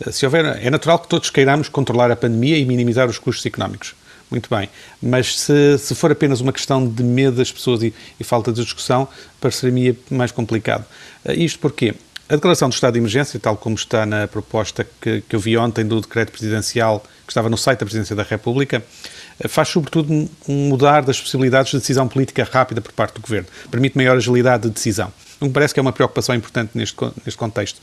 Eh, 0.06 0.12
se 0.12 0.24
houver, 0.24 0.44
é 0.44 0.70
natural 0.70 0.98
que 0.98 1.08
todos 1.08 1.30
queiramos 1.30 1.68
controlar 1.68 2.10
a 2.10 2.16
pandemia 2.16 2.58
e 2.58 2.64
minimizar 2.64 3.08
os 3.08 3.18
custos 3.18 3.44
económicos. 3.46 3.94
Muito 4.30 4.48
bem. 4.48 4.68
Mas 5.02 5.38
se, 5.38 5.78
se 5.78 5.94
for 5.94 6.10
apenas 6.10 6.40
uma 6.40 6.52
questão 6.52 6.86
de 6.86 7.02
medo 7.02 7.36
das 7.36 7.52
pessoas 7.52 7.82
e, 7.82 7.92
e 8.18 8.24
falta 8.24 8.52
de 8.52 8.62
discussão, 8.62 9.08
pareceria-me 9.40 9.98
mais 10.10 10.32
complicado. 10.32 10.86
Uh, 11.24 11.32
isto 11.32 11.58
porque 11.58 11.94
a 12.28 12.34
declaração 12.34 12.70
do 12.70 12.72
estado 12.72 12.94
de 12.94 12.98
emergência, 12.98 13.38
tal 13.38 13.58
como 13.58 13.74
está 13.74 14.06
na 14.06 14.26
proposta 14.26 14.86
que, 15.00 15.22
que 15.28 15.36
eu 15.36 15.40
vi 15.40 15.54
ontem 15.58 15.84
do 15.84 16.00
decreto 16.00 16.32
presidencial 16.32 17.04
que 17.26 17.30
estava 17.30 17.50
no 17.50 17.58
site 17.58 17.80
da 17.80 17.84
Presidência 17.84 18.16
da 18.16 18.22
República, 18.22 18.82
faz 19.48 19.68
sobretudo 19.68 20.30
mudar 20.48 21.02
das 21.02 21.20
possibilidades 21.20 21.72
de 21.72 21.78
decisão 21.78 22.08
política 22.08 22.48
rápida 22.50 22.80
por 22.80 22.92
parte 22.92 23.14
do 23.16 23.20
Governo. 23.20 23.48
Permite 23.70 23.98
maior 23.98 24.16
agilidade 24.16 24.62
de 24.62 24.70
decisão. 24.70 25.12
Não 25.42 25.48
me 25.48 25.52
parece 25.52 25.74
que 25.74 25.80
é 25.80 25.82
uma 25.82 25.92
preocupação 25.92 26.36
importante 26.36 26.70
neste, 26.72 26.94
neste 27.24 27.36
contexto, 27.36 27.80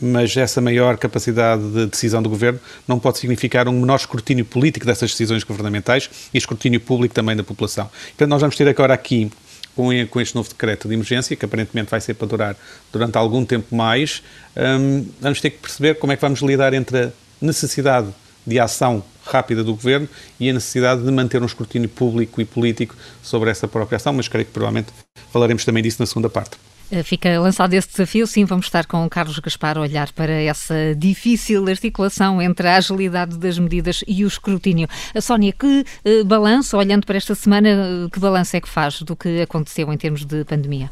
mas 0.00 0.34
essa 0.34 0.62
maior 0.62 0.96
capacidade 0.96 1.62
de 1.70 1.84
decisão 1.84 2.22
do 2.22 2.30
Governo 2.30 2.58
não 2.88 2.98
pode 2.98 3.18
significar 3.18 3.68
um 3.68 3.72
menor 3.72 3.96
escrutínio 3.96 4.46
político 4.46 4.86
dessas 4.86 5.10
decisões 5.10 5.44
governamentais 5.44 6.08
e 6.32 6.38
escrutínio 6.38 6.80
público 6.80 7.14
também 7.14 7.36
da 7.36 7.44
população. 7.44 7.90
Portanto, 8.08 8.30
nós 8.30 8.40
vamos 8.40 8.56
ter 8.56 8.66
agora 8.66 8.94
aqui 8.94 9.30
com, 9.76 9.92
este 10.22 10.34
novo 10.34 10.48
decreto 10.48 10.88
de 10.88 10.94
emergência, 10.94 11.36
que 11.36 11.44
aparentemente 11.44 11.90
vai 11.90 12.00
ser 12.00 12.14
para 12.14 12.26
durar 12.26 12.56
durante 12.90 13.18
algum 13.18 13.44
tempo 13.44 13.76
mais, 13.76 14.22
um, 14.56 15.06
vamos 15.20 15.38
ter 15.38 15.50
que 15.50 15.58
perceber 15.58 15.96
como 15.96 16.14
é 16.14 16.16
que 16.16 16.22
vamos 16.22 16.40
lidar 16.40 16.72
entre 16.72 16.98
a 16.98 17.12
necessidade 17.42 18.08
de 18.46 18.58
ação 18.58 19.04
rápida 19.22 19.62
do 19.62 19.74
Governo 19.74 20.08
e 20.40 20.48
a 20.48 20.52
necessidade 20.54 21.02
de 21.02 21.10
manter 21.10 21.42
um 21.42 21.46
escrutínio 21.46 21.90
público 21.90 22.40
e 22.40 22.46
político 22.46 22.96
sobre 23.22 23.50
essa 23.50 23.68
própria 23.68 23.96
ação, 23.96 24.14
mas 24.14 24.28
creio 24.28 24.46
que 24.46 24.52
provavelmente 24.52 24.88
falaremos 25.30 25.62
também 25.62 25.82
disso 25.82 25.98
na 26.00 26.06
segunda 26.06 26.30
parte. 26.30 26.56
Eh, 26.90 27.02
fica 27.02 27.40
lançado 27.40 27.72
esse 27.74 27.88
desafio, 27.88 28.26
sim, 28.26 28.44
vamos 28.44 28.66
estar 28.66 28.86
com 28.86 29.04
o 29.04 29.08
Carlos 29.08 29.38
Gaspar 29.38 29.78
a 29.78 29.80
olhar 29.80 30.12
para 30.12 30.32
essa 30.32 30.94
difícil 30.96 31.66
articulação 31.68 32.40
entre 32.40 32.68
a 32.68 32.76
agilidade 32.76 33.38
das 33.38 33.58
medidas 33.58 34.04
e 34.06 34.24
o 34.24 34.28
escrutínio. 34.28 34.88
A 35.14 35.20
Sónia, 35.20 35.52
que 35.52 35.84
uh, 36.04 36.24
balanço, 36.24 36.76
olhando 36.76 37.06
para 37.06 37.16
esta 37.16 37.34
semana, 37.34 37.68
uh, 38.04 38.10
que 38.10 38.18
balanço 38.18 38.56
é 38.56 38.60
que 38.60 38.68
faz 38.68 39.02
do 39.02 39.16
que 39.16 39.40
aconteceu 39.40 39.92
em 39.92 39.96
termos 39.96 40.24
de 40.24 40.44
pandemia? 40.44 40.90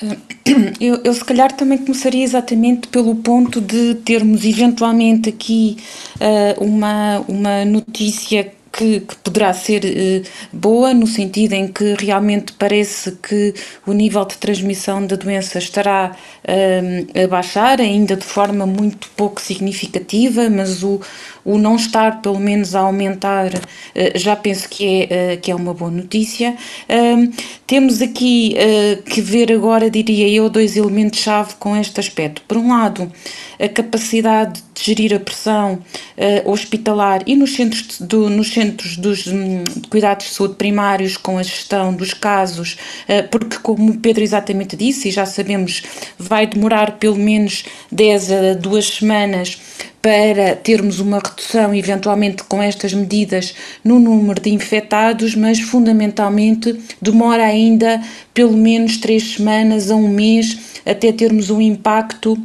Eu, 0.80 1.02
eu, 1.04 1.12
se 1.12 1.24
calhar 1.24 1.52
também 1.52 1.76
começaria 1.78 2.24
exatamente 2.24 2.88
pelo 2.88 3.14
ponto 3.16 3.60
de 3.60 3.96
termos 3.96 4.44
eventualmente 4.44 5.28
aqui 5.28 5.76
uh, 6.16 6.64
uma, 6.64 7.18
uma 7.28 7.64
notícia 7.64 8.50
que, 8.72 9.00
que, 9.00 9.16
poderá 9.16 9.52
ser 9.52 9.84
eh, 9.84 10.22
boa, 10.52 10.92
no 10.94 11.06
sentido 11.06 11.54
em 11.54 11.68
que 11.68 11.94
realmente 11.98 12.52
parece 12.52 13.12
que 13.12 13.54
o 13.86 13.92
nível 13.92 14.24
de 14.24 14.36
transmissão 14.38 15.06
da 15.06 15.16
doença 15.16 15.58
estará 15.58 16.16
eh, 16.44 17.04
a 17.24 17.26
baixar, 17.28 17.80
ainda 17.80 18.16
de 18.16 18.24
forma 18.24 18.66
muito 18.66 19.08
pouco 19.16 19.40
significativa, 19.40 20.48
mas 20.50 20.82
o, 20.82 21.00
o 21.44 21.56
não 21.56 21.76
estar, 21.76 22.20
pelo 22.20 22.38
menos, 22.38 22.74
a 22.74 22.80
aumentar, 22.80 23.50
eh, 23.94 24.12
já 24.18 24.36
penso 24.36 24.68
que 24.68 24.84
é, 24.84 25.32
eh, 25.32 25.36
que 25.36 25.50
é 25.50 25.54
uma 25.54 25.72
boa 25.72 25.90
notícia. 25.90 26.54
temos 27.66 28.02
aqui 28.02 28.54
eh, 28.56 28.98
que 29.04 29.20
ver 29.20 29.52
agora, 29.52 29.90
diria 29.90 30.28
eu, 30.28 30.50
dois 30.50 30.76
elementos-chave 30.76 31.54
com 31.58 31.76
este 31.76 32.00
aspecto. 32.00 32.42
Por 32.46 32.58
um 32.58 32.68
lado, 32.68 33.10
a 33.58 33.68
capacidade 33.68 34.62
de 34.78 34.84
gerir 34.84 35.14
a 35.14 35.20
pressão 35.20 35.80
hospitalar 36.44 37.22
e 37.26 37.36
nos 37.36 37.54
centros, 37.54 38.00
do, 38.00 38.28
nos 38.28 38.52
centros 38.52 38.96
dos 38.96 39.26
um, 39.26 39.64
cuidados 39.88 40.26
de 40.26 40.32
saúde 40.32 40.54
primários 40.54 41.16
com 41.16 41.38
a 41.38 41.42
gestão 41.42 41.94
dos 41.94 42.12
casos, 42.12 42.76
porque, 43.30 43.58
como 43.58 43.92
o 43.92 43.98
Pedro 43.98 44.22
exatamente 44.22 44.76
disse, 44.76 45.08
e 45.08 45.12
já 45.12 45.26
sabemos, 45.26 45.82
vai 46.18 46.46
demorar 46.46 46.98
pelo 46.98 47.16
menos 47.16 47.64
10 47.90 48.32
a 48.32 48.54
2 48.54 48.86
semanas 48.86 49.58
para 50.00 50.54
termos 50.56 51.00
uma 51.00 51.18
redução, 51.18 51.74
eventualmente 51.74 52.44
com 52.44 52.62
estas 52.62 52.94
medidas, 52.94 53.54
no 53.82 53.98
número 53.98 54.40
de 54.40 54.50
infectados, 54.50 55.34
mas 55.34 55.60
fundamentalmente 55.60 56.78
demora 57.02 57.44
ainda 57.44 58.00
pelo 58.32 58.56
menos 58.56 58.96
três 58.98 59.34
semanas 59.34 59.90
a 59.90 59.96
um 59.96 60.08
mês 60.08 60.80
até 60.86 61.12
termos 61.12 61.50
um 61.50 61.60
impacto 61.60 62.38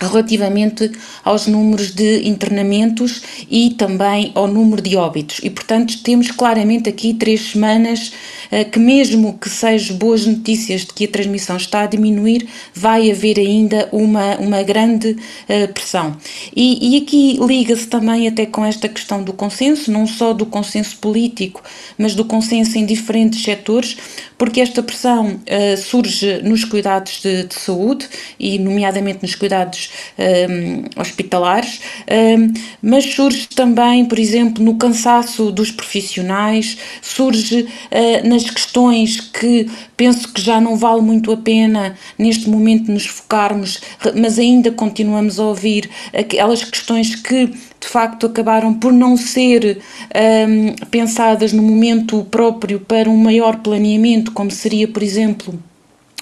relativamente 0.00 0.90
aos 1.24 1.46
números 1.46 1.94
de 1.94 2.28
internamentos 2.28 3.22
e 3.50 3.70
também 3.70 4.32
ao 4.34 4.46
número 4.46 4.80
de 4.80 4.96
óbitos. 4.96 5.40
E, 5.42 5.50
portanto, 5.50 6.02
temos 6.02 6.30
claramente 6.30 6.88
aqui 6.88 7.14
três 7.14 7.52
semanas 7.52 8.12
eh, 8.50 8.64
que, 8.64 8.78
mesmo 8.78 9.38
que 9.38 9.48
sejam 9.48 9.96
boas 9.96 10.26
notícias 10.26 10.82
de 10.82 10.92
que 10.92 11.04
a 11.04 11.08
transmissão 11.08 11.56
está 11.56 11.82
a 11.82 11.86
diminuir, 11.86 12.48
vai 12.74 13.10
haver 13.10 13.38
ainda 13.38 13.88
uma, 13.92 14.36
uma 14.36 14.62
grande 14.62 15.10
uh, 15.10 15.72
pressão. 15.72 16.16
E, 16.54 16.94
e 16.94 17.02
aqui 17.02 17.38
liga-se 17.40 17.86
também 17.86 18.26
até 18.26 18.46
com 18.46 18.64
esta 18.64 18.88
questão 18.88 19.22
do 19.22 19.32
consenso, 19.32 19.90
não 19.90 20.06
só 20.06 20.32
do 20.32 20.46
consenso 20.46 20.96
político, 20.98 21.62
mas 21.96 22.14
do 22.14 22.24
consenso 22.24 22.78
em 22.78 22.84
diferentes 22.84 23.42
setores, 23.42 23.96
porque 24.40 24.62
esta 24.62 24.82
pressão 24.82 25.32
uh, 25.34 25.76
surge 25.76 26.40
nos 26.42 26.64
cuidados 26.64 27.20
de, 27.20 27.44
de, 27.44 27.54
saúde 27.54 28.08
e, 28.38 28.58
nomeadamente, 28.58 29.18
nos 29.20 29.34
cuidados 29.34 29.90
um, 30.18 30.98
hospitalares, 30.98 31.78
um, 32.10 32.50
mas 32.80 33.04
surge 33.04 33.46
também, 33.48 34.06
por 34.06 34.18
exemplo, 34.18 34.64
no 34.64 34.76
cansaço 34.78 35.52
dos 35.52 35.70
profissionais, 35.70 36.78
surge 37.02 37.64
uh, 37.64 38.26
nas 38.26 38.48
questões 38.48 39.20
que 39.20 39.68
penso 39.94 40.32
que 40.32 40.40
já 40.40 40.58
não 40.58 40.74
vale 40.74 41.02
muito 41.02 41.30
a 41.30 41.36
pena 41.36 41.94
neste 42.18 42.48
momento 42.48 42.90
nos 42.90 43.04
focarmos, 43.04 43.78
mas 44.16 44.38
ainda 44.38 44.70
continuamos 44.70 45.38
a 45.38 45.44
ouvir 45.44 45.90
aquelas 46.14 46.64
questões 46.64 47.14
que 47.14 47.52
de 47.80 47.88
facto 47.88 48.26
acabaram 48.26 48.74
por 48.74 48.92
não 48.92 49.16
ser 49.16 49.80
um, 50.14 50.86
pensadas 50.86 51.52
no 51.52 51.62
momento 51.62 52.24
próprio 52.30 52.78
para 52.80 53.08
um 53.08 53.16
maior 53.16 53.56
planeamento, 53.56 54.32
como 54.32 54.50
seria, 54.50 54.86
por 54.86 55.02
exemplo, 55.02 55.58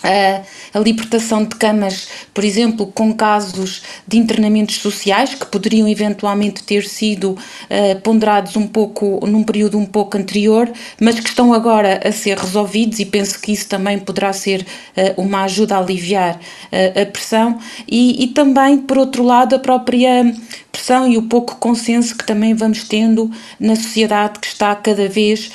a, 0.03 0.79
a, 0.79 0.81
libertação 0.81 1.43
de 1.45 1.57
camas, 1.57 2.09
por 2.33 2.45
exemplo, 2.45 2.87
com 2.87 3.13
casos 3.13 3.83
de 4.07 4.17
internamentos 4.17 4.77
sociais 4.77 5.35
que 5.35 5.47
poderiam 5.47 5.89
eventualmente 5.89 6.63
ter 6.63 6.85
sido 6.85 7.33
uh, 7.33 8.01
ponderados 8.03 8.55
um 8.57 8.67
pouco 8.67 9.27
num 9.27 9.43
período 9.43 9.77
um 9.77 9.87
pouco 9.87 10.17
anterior, 10.17 10.71
mas 11.01 11.19
que 11.19 11.29
estão 11.29 11.53
agora 11.53 12.01
a 12.07 12.13
ser 12.13 12.39
resolvidos 12.39 13.01
e 13.01 13.07
penso 13.07 13.41
que 13.41 13.53
isso 13.53 13.69
também 13.69 13.99
poderá 13.99 14.33
ser 14.33 14.63
uh, 14.97 15.21
uma 15.21 15.43
ajuda 15.43 15.77
a 15.77 15.81
aliviar 15.81 16.37
uh, 16.37 17.03
a 17.03 17.07
pressão. 17.07 17.59
E, 17.89 18.23
e 18.23 18.29
também, 18.29 18.79
por 18.79 18.99
outro 18.99 19.25
lado, 19.25 19.57
a 19.57 19.59
própria 19.59 20.33
pressão 20.79 21.11
e 21.11 21.19
o 21.19 21.23
pouco 21.23 21.57
consenso 21.57 22.17
que 22.17 22.25
também 22.25 22.55
vamos 22.55 22.85
tendo 22.85 23.31
na 23.59 23.75
sociedade 23.75 24.39
que 24.39 24.47
está 24.47 24.75
cada 24.77 25.09
vez 25.09 25.51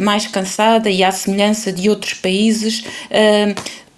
mais 0.00 0.26
cansada 0.26 0.88
e 0.90 1.04
à 1.04 1.12
semelhança 1.12 1.70
de 1.72 1.90
outros 1.90 2.14
países. 2.14 2.84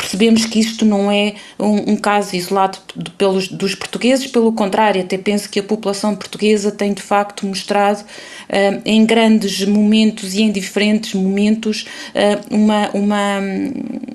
Percebemos 0.04 0.44
que 0.44 0.60
isto 0.60 0.84
não 0.84 1.10
é 1.10 1.34
um, 1.58 1.92
um 1.92 1.96
caso 1.96 2.36
isolado 2.36 2.78
de, 2.94 3.10
pelos, 3.12 3.48
dos 3.48 3.74
portugueses, 3.74 4.26
pelo 4.26 4.52
contrário, 4.52 5.00
até 5.00 5.16
penso 5.16 5.48
que 5.48 5.58
a 5.58 5.62
população 5.62 6.14
portuguesa 6.14 6.70
tem 6.70 6.92
de 6.92 7.00
facto 7.00 7.46
mostrado 7.46 8.00
uh, 8.02 8.82
em 8.84 9.06
grandes 9.06 9.64
momentos 9.64 10.34
e 10.34 10.42
em 10.42 10.52
diferentes 10.52 11.14
momentos 11.14 11.86
uh, 12.10 12.54
uma, 12.54 12.90
uma, 12.90 13.40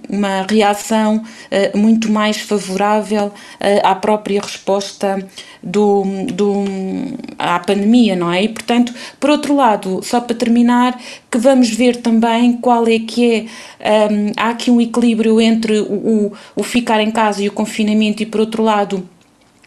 uma 0.10 0.46
reação 0.50 1.18
uh, 1.18 1.78
muito 1.78 2.12
mais 2.12 2.38
favorável 2.38 3.32
à 3.84 3.94
própria 3.94 4.42
resposta 4.42 5.28
do, 5.62 6.04
do, 6.34 6.64
à 7.38 7.60
pandemia, 7.60 8.16
não 8.16 8.32
é? 8.32 8.44
E, 8.44 8.50
portanto, 8.50 8.94
por 9.20 9.30
outro 9.30 9.56
lado, 9.56 10.00
só 10.04 10.22
para 10.22 10.36
terminar, 10.36 11.00
que 11.30 11.38
vamos 11.38 11.70
ver 11.70 11.98
também 11.98 12.54
qual 12.54 12.88
é 12.88 13.00
que 13.00 13.48
é, 13.80 14.08
um, 14.12 14.32
há 14.38 14.50
aqui 14.50 14.72
um 14.72 14.80
equilíbrio 14.80 15.40
entre 15.40 15.80
o, 15.80 15.94
o, 15.94 16.34
o 16.56 16.64
ficar 16.64 17.02
em 17.02 17.12
casa 17.12 17.44
e 17.44 17.48
o 17.48 17.52
confinamento 17.52 18.24
e, 18.24 18.26
por 18.26 18.40
outro 18.40 18.64
lado, 18.64 19.08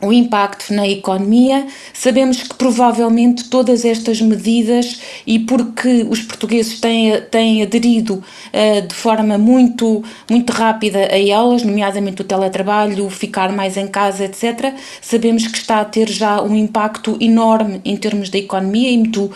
o 0.03 0.13
impacto 0.13 0.75
na 0.75 0.87
economia. 0.87 1.67
Sabemos 1.95 2.43
que 2.43 2.55
provavelmente 2.55 3.49
todas 3.49 3.85
estas 3.85 4.21
medidas, 4.21 5.01
e 5.27 5.39
porque 5.39 6.07
os 6.09 6.21
portugueses 6.21 6.81
têm, 6.81 7.21
têm 7.31 7.63
aderido 7.63 8.15
uh, 8.15 8.87
de 8.87 8.95
forma 8.95 9.39
muito, 9.39 10.03
muito 10.29 10.53
rápida 10.53 10.99
a 10.99 11.19
elas, 11.19 11.63
nomeadamente 11.63 12.23
o 12.23 12.25
teletrabalho, 12.25 13.09
ficar 13.09 13.53
mais 13.53 13.77
em 13.77 13.87
casa, 13.87 14.25
etc., 14.25 14.75
sabemos 15.01 15.47
que 15.47 15.57
está 15.57 15.81
a 15.81 15.85
ter 15.85 16.09
já 16.09 16.43
um 16.43 16.57
impacto 16.57 17.17
enorme 17.21 17.81
em 17.85 17.97
termos 17.97 18.29
da 18.29 18.39
economia 18.39 18.91
e 18.91 18.99
muito 18.99 19.31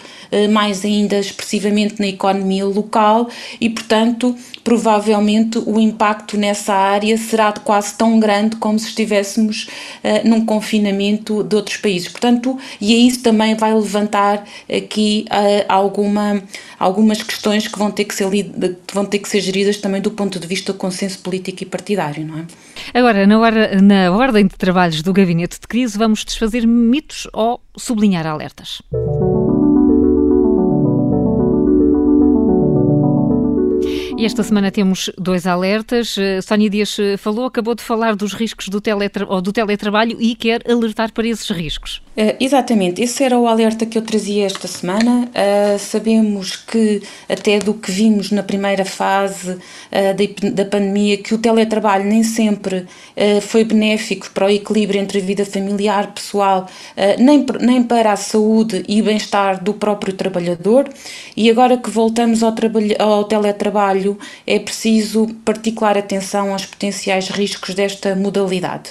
mais 0.50 0.84
ainda 0.84 1.18
expressivamente 1.18 2.00
na 2.00 2.08
economia 2.08 2.64
local, 2.64 3.28
e 3.60 3.70
portanto, 3.70 4.36
provavelmente 4.66 5.58
o 5.58 5.78
impacto 5.78 6.36
nessa 6.36 6.74
área 6.74 7.16
será 7.16 7.52
quase 7.52 7.96
tão 7.96 8.18
grande 8.18 8.56
como 8.56 8.76
se 8.78 8.88
estivéssemos 8.88 9.68
uh, 10.02 10.28
num 10.28 10.44
confinamento 10.44 11.44
de 11.44 11.54
outros 11.54 11.76
países. 11.76 12.08
Portanto, 12.08 12.58
e 12.80 13.06
isso 13.06 13.22
também 13.22 13.54
vai 13.54 13.72
levantar 13.72 14.44
aqui 14.68 15.24
uh, 15.30 15.64
alguma, 15.68 16.42
algumas 16.78 17.22
questões 17.22 17.68
que 17.68 17.78
vão 17.78 17.92
ter 17.92 18.04
que, 18.04 18.14
ser, 18.14 18.26
vão 18.92 19.04
ter 19.04 19.20
que 19.20 19.28
ser 19.28 19.40
geridas 19.40 19.76
também 19.76 20.00
do 20.00 20.10
ponto 20.10 20.40
de 20.40 20.46
vista 20.46 20.72
do 20.72 20.78
consenso 20.78 21.20
político 21.20 21.62
e 21.62 21.66
partidário, 21.66 22.26
não 22.26 22.40
é? 22.40 22.44
Agora, 22.92 23.24
na, 23.24 23.38
hora, 23.38 23.80
na 23.80 24.10
ordem 24.10 24.46
de 24.46 24.56
trabalhos 24.56 25.00
do 25.00 25.12
Gabinete 25.12 25.60
de 25.60 25.66
Crise, 25.68 25.96
vamos 25.96 26.24
desfazer 26.24 26.66
mitos 26.66 27.28
ou 27.32 27.60
sublinhar 27.76 28.26
alertas? 28.26 28.82
E 34.18 34.24
esta 34.24 34.42
semana 34.42 34.70
temos 34.70 35.10
dois 35.18 35.46
alertas. 35.46 36.16
Uh, 36.16 36.40
Sónia 36.42 36.70
Dias 36.70 36.98
eh, 36.98 37.18
falou, 37.18 37.44
acabou 37.44 37.74
de 37.74 37.82
falar 37.82 38.16
dos 38.16 38.32
riscos 38.32 38.68
do, 38.68 38.80
teletra 38.80 39.26
do 39.42 39.52
teletrabalho 39.52 40.16
e 40.18 40.34
quer 40.34 40.62
alertar 40.70 41.12
para 41.12 41.28
esses 41.28 41.50
riscos. 41.50 42.00
Uh, 42.16 42.34
exatamente, 42.40 43.02
esse 43.02 43.22
era 43.22 43.38
o 43.38 43.46
alerta 43.46 43.84
que 43.84 43.98
eu 43.98 44.02
trazia 44.02 44.46
esta 44.46 44.66
semana. 44.66 45.28
Uh, 45.28 45.78
sabemos 45.78 46.56
que, 46.56 47.02
até 47.28 47.58
do 47.58 47.74
que 47.74 47.90
vimos 47.90 48.30
na 48.30 48.42
primeira 48.42 48.84
fase 48.84 49.58
da, 49.90 50.50
da 50.50 50.64
pandemia, 50.64 51.16
que 51.18 51.34
o 51.34 51.38
teletrabalho 51.38 52.04
nem 52.04 52.22
sempre 52.22 52.86
foi 53.42 53.64
benéfico 53.64 54.30
para 54.30 54.46
o 54.46 54.50
equilíbrio 54.50 55.00
entre 55.00 55.18
a 55.18 55.22
vida 55.22 55.44
familiar, 55.44 56.12
pessoal, 56.12 56.66
nem, 57.18 57.44
nem 57.60 57.82
para 57.82 58.12
a 58.12 58.16
saúde 58.16 58.84
e 58.88 59.00
bem-estar 59.00 59.62
do 59.62 59.74
próprio 59.74 60.12
trabalhador. 60.12 60.88
E 61.36 61.50
agora 61.50 61.76
que 61.76 61.90
voltamos 61.90 62.42
ao, 62.42 62.54
ao 62.98 63.24
teletrabalho, 63.24 63.76
trabalho, 63.76 64.18
é 64.46 64.58
preciso 64.58 65.26
particular 65.44 65.98
atenção 65.98 66.52
aos 66.52 66.64
potenciais 66.64 67.28
riscos 67.28 67.74
desta 67.74 68.14
modalidade. 68.14 68.90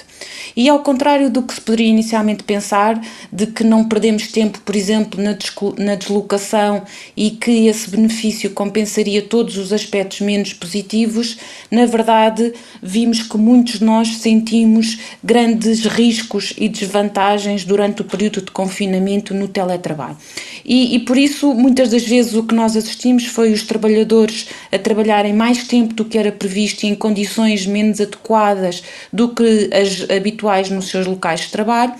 E 0.56 0.68
ao 0.68 0.80
contrário 0.80 1.30
do 1.30 1.42
que 1.42 1.54
se 1.54 1.60
poderia 1.60 1.88
inicialmente 1.88 2.44
pensar, 2.44 3.00
de 3.32 3.46
que 3.46 3.64
não 3.64 3.84
perdemos 3.84 4.28
tempo, 4.28 4.60
por 4.60 4.76
exemplo, 4.76 5.20
na 5.22 5.94
deslocação 5.94 6.84
e 7.16 7.30
que 7.30 7.66
esse 7.66 7.90
benefício 7.90 8.50
compensaria 8.50 9.22
todos 9.22 9.56
os 9.56 9.72
aspectos 9.72 10.20
menos 10.20 10.52
positivos, 10.52 11.36
na 11.70 11.86
verdade, 11.86 12.52
vimos 12.82 13.22
que 13.22 13.36
muitos 13.36 13.78
de 13.78 13.84
nós 13.84 14.16
sentimos 14.18 14.98
grandes 15.22 15.84
riscos 15.84 16.52
e 16.56 16.68
desvantagens 16.68 17.64
durante 17.64 18.02
o 18.02 18.04
período 18.04 18.42
de 18.42 18.50
confinamento 18.50 19.34
no 19.34 19.48
teletrabalho. 19.48 20.16
E, 20.64 20.96
e 20.96 20.98
por 21.00 21.16
isso, 21.16 21.54
muitas 21.54 21.90
das 21.90 22.04
vezes, 22.04 22.34
o 22.34 22.42
que 22.42 22.54
nós 22.54 22.76
assistimos 22.76 23.26
foi 23.26 23.52
os 23.52 23.62
trabalhadores 23.62 24.46
a 24.72 24.78
trabalharem 24.78 25.32
mais 25.32 25.64
tempo 25.64 25.94
do 25.94 26.04
que 26.04 26.18
era 26.18 26.32
previsto 26.32 26.84
e 26.84 26.88
em 26.88 26.94
condições 26.94 27.66
menos 27.66 28.00
adequadas 28.00 28.82
do 29.12 29.28
que 29.28 29.70
as 29.72 30.08
habituais 30.10 30.70
nos 30.70 30.88
seus 30.88 31.06
locais 31.06 31.40
de 31.40 31.50
trabalho 31.50 31.94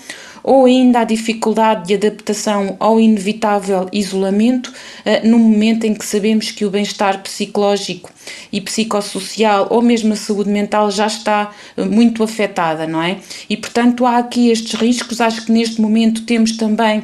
ou 0.46 0.64
ainda 0.64 1.00
a 1.00 1.04
dificuldade 1.04 1.88
de 1.88 1.94
adaptação 1.94 2.76
ao 2.80 2.98
inevitável 2.98 3.88
isolamento, 3.92 4.68
uh, 4.68 5.28
no 5.28 5.38
momento 5.38 5.84
em 5.84 5.92
que 5.92 6.06
sabemos 6.06 6.50
que 6.50 6.64
o 6.64 6.70
bem-estar 6.70 7.22
psicológico 7.22 8.10
e 8.50 8.60
psicossocial 8.60 9.66
ou 9.70 9.82
mesmo 9.82 10.14
a 10.14 10.16
saúde 10.16 10.48
mental 10.48 10.90
já 10.90 11.06
está 11.06 11.50
muito 11.76 12.22
afetada, 12.22 12.86
não 12.86 13.02
é? 13.02 13.18
E 13.50 13.56
portanto 13.56 14.06
há 14.06 14.18
aqui 14.18 14.50
estes 14.50 14.74
riscos, 14.74 15.20
acho 15.20 15.44
que 15.44 15.52
neste 15.52 15.80
momento 15.80 16.22
temos 16.22 16.56
também 16.56 17.02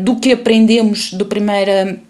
do 0.00 0.16
que 0.16 0.32
aprendemos 0.32 1.12
do 1.12 1.24
primeira 1.24 2.00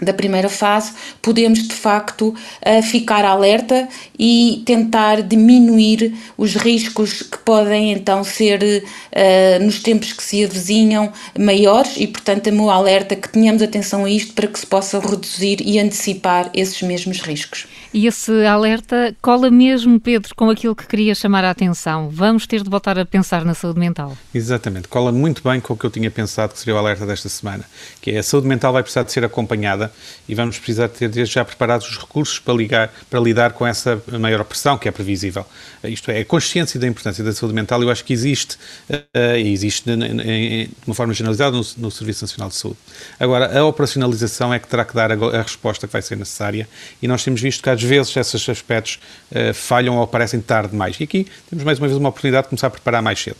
da 0.00 0.12
primeira 0.12 0.48
fase, 0.48 0.92
podemos 1.22 1.68
de 1.68 1.74
facto 1.74 2.28
uh, 2.28 2.82
ficar 2.82 3.24
alerta 3.24 3.88
e 4.18 4.62
tentar 4.66 5.22
diminuir 5.22 6.12
os 6.36 6.56
riscos 6.56 7.22
que 7.22 7.38
podem 7.38 7.92
então 7.92 8.24
ser 8.24 8.60
uh, 8.62 9.64
nos 9.64 9.80
tempos 9.80 10.12
que 10.12 10.22
se 10.22 10.44
avizinham 10.44 11.12
maiores 11.38 11.94
e 11.96 12.08
portanto 12.08 12.48
é 12.48 12.50
meu 12.50 12.70
alerta 12.70 13.14
que 13.14 13.28
tenhamos 13.28 13.62
atenção 13.62 14.04
a 14.04 14.10
isto 14.10 14.32
para 14.34 14.48
que 14.48 14.58
se 14.58 14.66
possa 14.66 14.98
reduzir 14.98 15.60
e 15.60 15.78
antecipar 15.78 16.50
esses 16.52 16.82
mesmos 16.82 17.20
riscos. 17.20 17.66
E 17.94 18.08
esse 18.08 18.44
alerta 18.44 19.14
cola 19.22 19.48
mesmo, 19.52 20.00
Pedro, 20.00 20.34
com 20.34 20.50
aquilo 20.50 20.74
que 20.74 20.84
queria 20.84 21.14
chamar 21.14 21.44
a 21.44 21.50
atenção. 21.50 22.10
Vamos 22.10 22.44
ter 22.44 22.60
de 22.60 22.68
voltar 22.68 22.98
a 22.98 23.06
pensar 23.06 23.44
na 23.44 23.54
saúde 23.54 23.78
mental. 23.78 24.18
Exatamente, 24.34 24.88
cola 24.88 25.12
muito 25.12 25.48
bem 25.48 25.60
com 25.60 25.74
o 25.74 25.76
que 25.76 25.86
eu 25.86 25.90
tinha 25.92 26.10
pensado 26.10 26.54
que 26.54 26.58
seria 26.58 26.74
o 26.74 26.78
alerta 26.78 27.06
desta 27.06 27.28
semana, 27.28 27.64
que 28.00 28.10
é 28.10 28.18
a 28.18 28.22
saúde 28.24 28.48
mental 28.48 28.72
vai 28.72 28.82
precisar 28.82 29.04
de 29.04 29.12
ser 29.12 29.24
acompanhada 29.24 29.92
e 30.28 30.34
vamos 30.34 30.58
precisar 30.58 30.88
ter 30.88 31.08
desde 31.08 31.34
já 31.34 31.44
preparados 31.44 31.88
os 31.88 31.96
recursos 31.96 32.40
para, 32.40 32.52
ligar, 32.52 32.92
para 33.08 33.20
lidar 33.20 33.52
com 33.52 33.64
essa 33.64 34.02
maior 34.18 34.42
pressão 34.42 34.76
que 34.76 34.88
é 34.88 34.90
previsível. 34.90 35.46
Isto 35.84 36.10
é, 36.10 36.18
a 36.18 36.24
consciência 36.24 36.80
da 36.80 36.88
importância 36.88 37.22
da 37.22 37.32
saúde 37.32 37.54
mental 37.54 37.80
eu 37.80 37.90
acho 37.90 38.04
que 38.04 38.12
existe 38.12 38.56
uh, 38.90 39.36
e 39.36 39.52
existe 39.52 39.88
de, 39.88 39.96
de, 39.96 40.70
uma 40.84 40.96
forma 40.96 41.14
generalizada 41.14 41.56
no, 41.56 41.90
Serviço 41.92 42.24
Nacional 42.24 42.48
de 42.48 42.56
Saúde. 42.56 42.78
Agora, 43.20 43.56
a 43.56 43.64
operacionalização 43.64 44.52
é 44.52 44.58
que 44.58 44.66
terá 44.66 44.84
que 44.84 44.94
dar 44.94 45.12
a, 45.12 45.14
a 45.14 45.42
resposta 45.42 45.86
que 45.86 45.92
vai 45.92 46.02
ser 46.02 46.16
necessária 46.16 46.68
e 47.00 47.06
nós 47.06 47.22
temos 47.22 47.40
visto 47.40 47.64
às 47.68 47.83
vezes 47.84 48.16
esses 48.16 48.48
aspectos 48.48 48.98
uh, 49.30 49.54
falham 49.54 49.96
ou 49.96 50.02
aparecem 50.02 50.40
tarde 50.40 50.70
demais. 50.70 50.98
E 50.98 51.04
aqui 51.04 51.26
temos 51.48 51.64
mais 51.64 51.78
uma 51.78 51.86
vez 51.86 51.98
uma 51.98 52.08
oportunidade 52.08 52.44
de 52.44 52.48
começar 52.50 52.66
a 52.66 52.70
preparar 52.70 53.02
mais 53.02 53.20
cedo. 53.20 53.36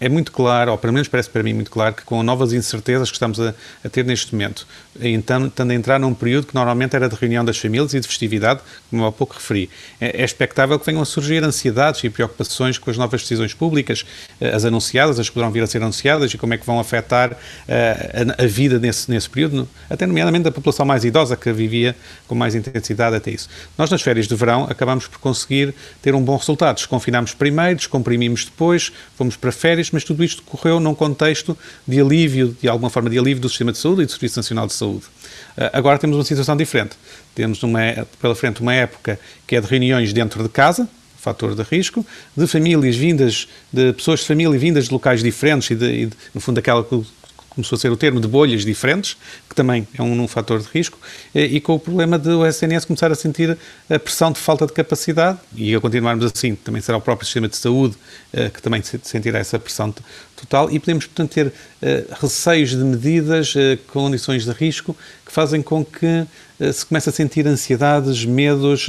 É 0.00 0.08
muito 0.08 0.32
claro, 0.32 0.72
ou 0.72 0.78
pelo 0.78 0.94
menos 0.94 1.08
parece 1.08 1.28
para 1.28 1.42
mim 1.42 1.52
muito 1.52 1.70
claro, 1.70 1.94
que 1.94 2.04
com 2.04 2.22
novas 2.22 2.54
incertezas 2.54 3.10
que 3.10 3.16
estamos 3.16 3.38
a, 3.38 3.54
a 3.84 3.88
ter 3.88 4.04
neste 4.04 4.34
momento, 4.34 4.66
então, 4.98 5.46
estando 5.46 5.70
a 5.70 5.74
entrar 5.74 6.00
num 6.00 6.12
período 6.12 6.46
que 6.46 6.54
normalmente 6.54 6.96
era 6.96 7.08
de 7.08 7.14
reunião 7.14 7.44
das 7.44 7.58
famílias 7.58 7.94
e 7.94 8.00
de 8.00 8.08
festividade, 8.08 8.60
como 8.90 9.04
há 9.06 9.12
pouco 9.12 9.34
referi, 9.34 9.70
é, 10.00 10.22
é 10.22 10.24
expectável 10.24 10.78
que 10.78 10.86
venham 10.86 11.00
a 11.00 11.04
surgir 11.04 11.44
ansiedades 11.44 12.02
e 12.02 12.10
preocupações 12.10 12.78
com 12.78 12.90
as 12.90 12.96
novas 12.96 13.20
decisões 13.22 13.54
públicas, 13.54 14.04
eh, 14.40 14.50
as 14.54 14.64
anunciadas, 14.64 15.20
as 15.20 15.28
que 15.28 15.34
poderão 15.34 15.52
vir 15.52 15.62
a 15.62 15.66
ser 15.66 15.82
anunciadas 15.82 16.32
e 16.34 16.38
como 16.38 16.54
é 16.54 16.58
que 16.58 16.66
vão 16.66 16.80
afetar 16.80 17.32
uh, 17.32 17.36
a, 17.68 18.42
a, 18.42 18.46
vida 18.46 18.78
nesse, 18.78 19.10
nesse 19.10 19.28
período, 19.28 19.68
até 19.88 20.06
nomeadamente 20.06 20.44
da 20.44 20.50
população 20.50 20.84
mais 20.84 21.04
idosa 21.04 21.36
que 21.36 21.52
vivia 21.52 21.94
com 22.26 22.34
mais 22.34 22.54
intensidade 22.54 23.14
até 23.14 23.30
isso. 23.30 23.48
Nós 23.78 23.90
nas 23.90 24.02
férias 24.02 24.26
de 24.26 24.34
verão 24.34 24.66
acabamos 24.68 25.06
por 25.06 25.18
conseguir 25.18 25.74
ter 26.02 26.14
um 26.14 26.22
bom 26.22 26.36
resultado. 26.36 26.76
Desconfinámos 26.76 27.34
primeiro, 27.34 27.76
descomprimimos 27.76 28.44
depois, 28.44 28.92
fomos 29.16 29.36
para 29.36 29.52
férias, 29.52 29.89
mas 29.92 30.04
tudo 30.04 30.22
isto 30.24 30.42
correu 30.42 30.80
num 30.80 30.94
contexto 30.94 31.56
de 31.86 32.00
alívio, 32.00 32.56
de 32.60 32.68
alguma 32.68 32.90
forma 32.90 33.10
de 33.10 33.18
alívio 33.18 33.40
do 33.40 33.48
sistema 33.48 33.72
de 33.72 33.78
saúde 33.78 34.02
e 34.02 34.06
do 34.06 34.12
Serviço 34.12 34.38
Nacional 34.38 34.66
de 34.66 34.72
Saúde. 34.72 35.04
Uh, 35.56 35.70
agora 35.72 35.98
temos 35.98 36.16
uma 36.16 36.24
situação 36.24 36.56
diferente. 36.56 36.96
Temos 37.34 37.62
uma, 37.62 37.80
pela 38.20 38.34
frente 38.34 38.60
uma 38.60 38.74
época 38.74 39.18
que 39.46 39.56
é 39.56 39.60
de 39.60 39.66
reuniões 39.66 40.12
dentro 40.12 40.42
de 40.42 40.48
casa, 40.48 40.88
fator 41.16 41.54
de 41.54 41.62
risco, 41.62 42.04
de 42.36 42.46
famílias 42.46 42.96
vindas, 42.96 43.46
de 43.72 43.92
pessoas 43.92 44.20
de 44.20 44.26
família 44.26 44.58
vindas 44.58 44.86
de 44.86 44.92
locais 44.92 45.22
diferentes 45.22 45.70
e, 45.70 45.74
de, 45.74 45.86
e 45.86 46.06
de, 46.06 46.16
no 46.34 46.40
fundo, 46.40 46.58
aquela 46.58 46.82
que 46.82 47.04
começou 47.50 47.76
a 47.76 47.78
ser 47.78 47.90
o 47.90 47.96
termo 47.96 48.20
de 48.20 48.28
bolhas 48.28 48.64
diferentes, 48.64 49.16
que 49.48 49.54
também 49.54 49.86
é 49.98 50.02
um, 50.02 50.22
um 50.22 50.28
fator 50.28 50.60
de 50.60 50.68
risco, 50.72 50.98
e, 51.34 51.40
e, 51.56 51.60
com 51.60 51.74
o 51.74 51.78
problema 51.78 52.18
de 52.18 52.30
o 52.30 52.46
SNS 52.46 52.84
começar 52.84 53.10
a 53.10 53.14
sentir 53.14 53.56
a 53.88 53.98
pressão 53.98 54.32
de 54.32 54.38
falta 54.38 54.66
de 54.66 54.72
capacidade, 54.72 55.38
e 55.54 55.74
a 55.74 55.80
continuarmos 55.80 56.24
assim, 56.24 56.54
também 56.54 56.80
será 56.80 56.96
o 56.96 57.00
próprio 57.00 57.26
sistema 57.26 57.48
de 57.48 57.56
saúde 57.56 57.96
uh, 58.32 58.50
que 58.50 58.62
também 58.62 58.82
sentirá 58.82 59.38
essa 59.38 59.58
pressão 59.58 59.94
total, 60.36 60.70
e 60.70 60.78
podemos, 60.78 61.06
portanto, 61.06 61.32
ter 61.32 61.46
uh, 61.48 61.52
receios 62.20 62.70
de 62.70 62.76
medidas, 62.76 63.54
condições 63.88 64.44
de 64.44 64.52
risco, 64.52 64.96
que 65.30 65.34
fazem 65.34 65.62
com 65.62 65.84
que 65.84 66.26
se 66.72 66.84
comece 66.84 67.08
a 67.08 67.12
sentir 67.12 67.46
ansiedades, 67.46 68.24
medos, 68.24 68.88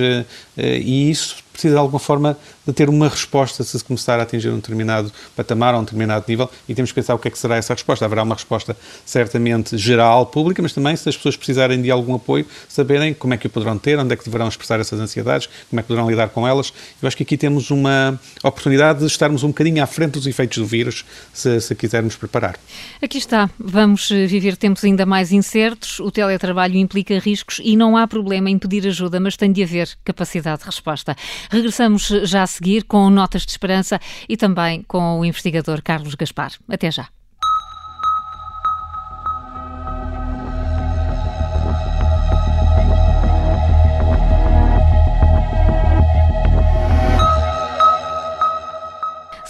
e 0.58 1.10
isso 1.10 1.38
precisa 1.52 1.76
de 1.76 1.80
alguma 1.80 2.00
forma 2.00 2.38
de 2.66 2.74
ter 2.74 2.90
uma 2.90 3.08
resposta 3.08 3.64
se 3.64 3.78
se 3.78 3.84
começar 3.84 4.20
a 4.20 4.24
atingir 4.24 4.50
um 4.50 4.56
determinado 4.56 5.12
patamar 5.36 5.74
ou 5.74 5.82
um 5.82 5.84
determinado 5.84 6.26
nível 6.28 6.50
e 6.68 6.74
temos 6.74 6.92
que 6.92 6.96
pensar 6.96 7.14
o 7.16 7.20
que 7.20 7.28
é 7.28 7.32
que 7.32 7.38
será 7.38 7.56
essa 7.56 7.74
resposta. 7.74 8.06
Haverá 8.06 8.24
uma 8.24 8.36
resposta 8.36 8.76
certamente 9.06 9.78
geral, 9.78 10.26
pública, 10.26 10.62
mas 10.62 10.74
também 10.74 10.96
se 10.96 11.08
as 11.10 11.16
pessoas 11.16 11.36
precisarem 11.36 11.82
de 11.82 11.92
algum 11.92 12.16
apoio, 12.16 12.46
saberem 12.68 13.14
como 13.14 13.34
é 13.34 13.38
que 13.38 13.48
o 13.48 13.50
poderão 13.50 13.78
ter, 13.78 14.00
onde 14.00 14.14
é 14.14 14.18
que 14.18 14.24
deverão 14.24 14.48
expressar 14.48 14.80
essas 14.80 15.00
ansiedades, 15.00 15.48
como 15.70 15.80
é 15.80 15.84
que 15.84 15.88
poderão 15.88 16.10
lidar 16.10 16.30
com 16.30 16.48
elas. 16.48 16.74
Eu 17.02 17.08
acho 17.08 17.18
que 17.18 17.24
aqui 17.24 17.38
temos 17.38 17.72
uma 17.72 18.20
oportunidade 18.44 19.00
de 19.00 19.06
estarmos 19.06 19.44
um 19.44 19.48
bocadinho 19.48 19.84
à 19.84 19.88
frente 19.88 20.14
dos 20.14 20.28
efeitos 20.28 20.58
do 20.58 20.66
vírus, 20.66 21.06
se, 21.34 21.60
se 21.60 21.76
quisermos 21.76 22.16
preparar. 22.16 22.58
Aqui 23.02 23.18
está. 23.18 23.50
Vamos 23.60 24.10
eh, 24.12 24.26
viver 24.26 24.56
tempos 24.56 24.84
ainda 24.84 25.06
mais 25.06 25.32
incertos, 25.32 26.00
o 26.00 26.12
teletrabalho 26.32 26.78
implica 26.78 27.20
riscos 27.20 27.60
e 27.64 27.76
não 27.76 27.98
há 27.98 28.08
problema 28.08 28.50
em 28.50 28.58
pedir 28.58 28.88
ajuda, 28.88 29.20
mas 29.20 29.36
tem 29.36 29.52
de 29.52 29.64
haver 29.64 29.90
capacidade 30.04 30.62
de 30.62 30.66
resposta. 30.66 31.16
Regressamos 31.50 32.08
já 32.24 32.44
a 32.44 32.48
seguir 32.48 32.84
com 32.84 33.10
notas 33.10 33.46
de 33.46 33.52
esperança 33.52 34.00
e 34.28 34.38
também 34.38 34.84
com 34.84 35.20
o 35.20 35.26
investigador 35.26 35.82
Carlos 35.82 36.16
Gaspar. 36.16 36.54
Até 36.70 36.92
já. 36.92 37.08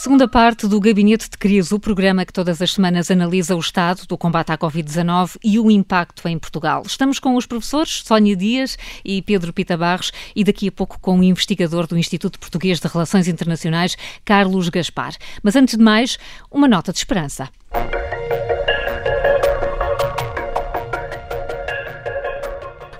Segunda 0.02 0.28
parte 0.28 0.68
do 0.68 0.80
Gabinete 0.80 1.30
de 1.30 1.38
Crise, 1.38 1.76
o 1.76 1.80
programa 1.80 2.26
que 2.26 2.34
todas 2.34 2.60
as 2.60 2.74
semanas 2.74 3.12
analisa 3.12 3.56
o 3.56 3.60
estado 3.60 4.08
do 4.08 4.18
combate 4.18 4.52
à 4.52 4.58
Covid-19 4.58 5.38
e 5.44 5.60
o 5.60 5.70
impacto 5.70 6.28
em 6.28 6.40
Portugal. 6.40 6.82
Estamos 6.84 7.20
com 7.20 7.36
os 7.36 7.46
professores 7.46 8.02
Sónia 8.04 8.36
Dias 8.36 8.80
e 9.06 9.22
Pedro 9.22 9.54
Pita 9.54 9.78
Barros 9.78 10.12
e 10.36 10.44
daqui 10.44 10.70
a 10.70 10.72
pouco 10.72 11.00
com 11.00 11.20
o 11.20 11.24
investigador 11.24 11.86
do 11.86 12.00
Instituto 12.00 12.40
Português 12.40 12.80
de 12.80 12.88
Relações 12.88 13.28
Internacionais, 13.28 13.96
Carlos 14.26 14.70
Gaspar. 14.70 15.14
Mas 15.44 15.56
antes 15.56 15.78
de 15.78 15.84
mais, 15.84 16.18
uma 16.50 16.68
nota 16.68 16.92
de 16.92 16.98
esperança. 16.98 17.48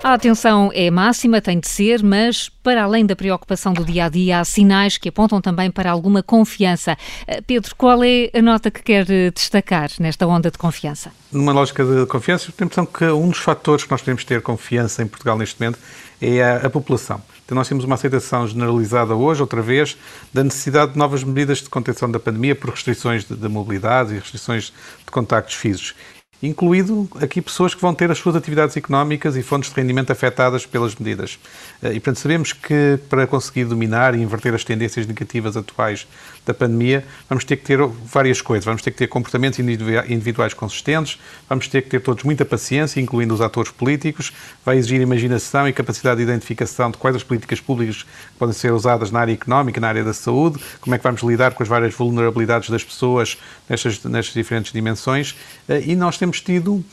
A 0.04 0.14
atenção 0.14 0.68
é 0.74 0.90
máxima, 0.90 1.40
tem 1.40 1.60
de 1.60 1.68
ser, 1.68 2.02
mas 2.02 2.48
para 2.48 2.82
além 2.82 3.06
da 3.06 3.14
preocupação 3.14 3.72
do 3.72 3.84
dia 3.84 4.06
a 4.06 4.08
dia, 4.08 4.40
há 4.40 4.44
sinais 4.44 4.98
que 4.98 5.08
apontam 5.08 5.40
também 5.40 5.70
para 5.70 5.92
alguma 5.92 6.24
confiança. 6.24 6.98
Eh, 7.24 7.40
Pedro, 7.40 7.72
qual 7.76 8.02
é 8.02 8.28
a 8.34 8.42
nota 8.42 8.68
que 8.68 8.82
quer 8.82 9.08
eh, 9.08 9.30
destacar 9.30 9.90
nesta 10.00 10.26
onda 10.26 10.50
de 10.50 10.58
confiança? 10.58 11.12
Numa 11.30 11.52
lógica 11.52 11.84
de 11.84 12.04
confiança, 12.06 12.50
tenho 12.50 12.64
a 12.64 12.64
impressão 12.64 12.84
que 12.84 13.04
um 13.04 13.28
dos 13.28 13.38
fatores 13.38 13.84
que 13.84 13.92
nós 13.92 14.00
podemos 14.00 14.24
ter 14.24 14.42
confiança 14.42 15.04
em 15.04 15.06
Portugal 15.06 15.38
neste 15.38 15.60
momento 15.60 15.78
é 16.20 16.42
a, 16.42 16.66
a 16.66 16.70
população. 16.70 17.22
Então, 17.44 17.54
nós 17.54 17.68
temos 17.68 17.84
uma 17.84 17.94
aceitação 17.94 18.44
generalizada 18.48 19.14
hoje, 19.14 19.40
outra 19.40 19.62
vez, 19.62 19.96
da 20.34 20.42
necessidade 20.42 20.92
de 20.92 20.98
novas 20.98 21.22
medidas 21.22 21.58
de 21.58 21.68
contenção 21.68 22.10
da 22.10 22.18
pandemia 22.18 22.56
por 22.56 22.70
restrições 22.70 23.24
de, 23.24 23.36
de 23.36 23.48
mobilidade 23.48 24.14
e 24.14 24.18
restrições 24.18 24.72
de 25.04 25.12
contactos 25.12 25.54
físicos 25.54 25.94
incluído 26.42 27.08
aqui 27.20 27.40
pessoas 27.40 27.74
que 27.74 27.80
vão 27.80 27.94
ter 27.94 28.10
as 28.10 28.18
suas 28.18 28.34
atividades 28.34 28.76
económicas 28.76 29.36
e 29.36 29.42
fontes 29.42 29.70
de 29.70 29.80
rendimento 29.80 30.10
afetadas 30.10 30.66
pelas 30.66 30.94
medidas. 30.96 31.38
Eh, 31.82 31.92
e, 31.94 32.00
portanto, 32.00 32.18
sabemos 32.18 32.52
que 32.52 32.98
para 33.08 33.26
conseguir 33.26 33.64
dominar 33.64 34.14
e 34.14 34.22
inverter 34.22 34.52
as 34.54 34.64
tendências 34.64 35.06
negativas 35.06 35.56
atuais 35.56 36.06
da 36.44 36.52
pandemia, 36.52 37.04
vamos 37.28 37.44
ter 37.44 37.56
que 37.56 37.64
ter 37.64 37.78
várias 38.04 38.42
coisas. 38.42 38.64
Vamos 38.64 38.82
ter 38.82 38.90
que 38.90 38.98
ter 38.98 39.06
comportamentos 39.06 39.60
individuais 39.60 40.52
consistentes, 40.52 41.18
vamos 41.48 41.68
ter 41.68 41.82
que 41.82 41.90
ter 41.90 42.00
todos 42.00 42.24
muita 42.24 42.44
paciência, 42.44 43.00
incluindo 43.00 43.32
os 43.32 43.40
atores 43.40 43.70
políticos, 43.70 44.32
vai 44.64 44.78
exigir 44.78 45.00
imaginação 45.00 45.68
e 45.68 45.72
capacidade 45.72 46.16
de 46.16 46.24
identificação 46.24 46.90
de 46.90 46.98
quais 46.98 47.14
as 47.14 47.22
políticas 47.22 47.60
públicas 47.60 48.04
podem 48.36 48.54
ser 48.54 48.72
usadas 48.72 49.12
na 49.12 49.20
área 49.20 49.32
económica, 49.32 49.80
na 49.80 49.88
área 49.88 50.02
da 50.02 50.12
saúde, 50.12 50.58
como 50.80 50.94
é 50.94 50.98
que 50.98 51.04
vamos 51.04 51.22
lidar 51.22 51.54
com 51.54 51.62
as 51.62 51.68
várias 51.68 51.94
vulnerabilidades 51.94 52.68
das 52.68 52.82
pessoas 52.82 53.38
nestas, 53.68 54.02
nestas 54.04 54.34
diferentes 54.34 54.72
dimensões. 54.72 55.36
Eh, 55.68 55.84
e 55.86 55.96
nós 55.96 56.18
temos 56.18 56.32
temos 56.32 56.40
tido, 56.40 56.84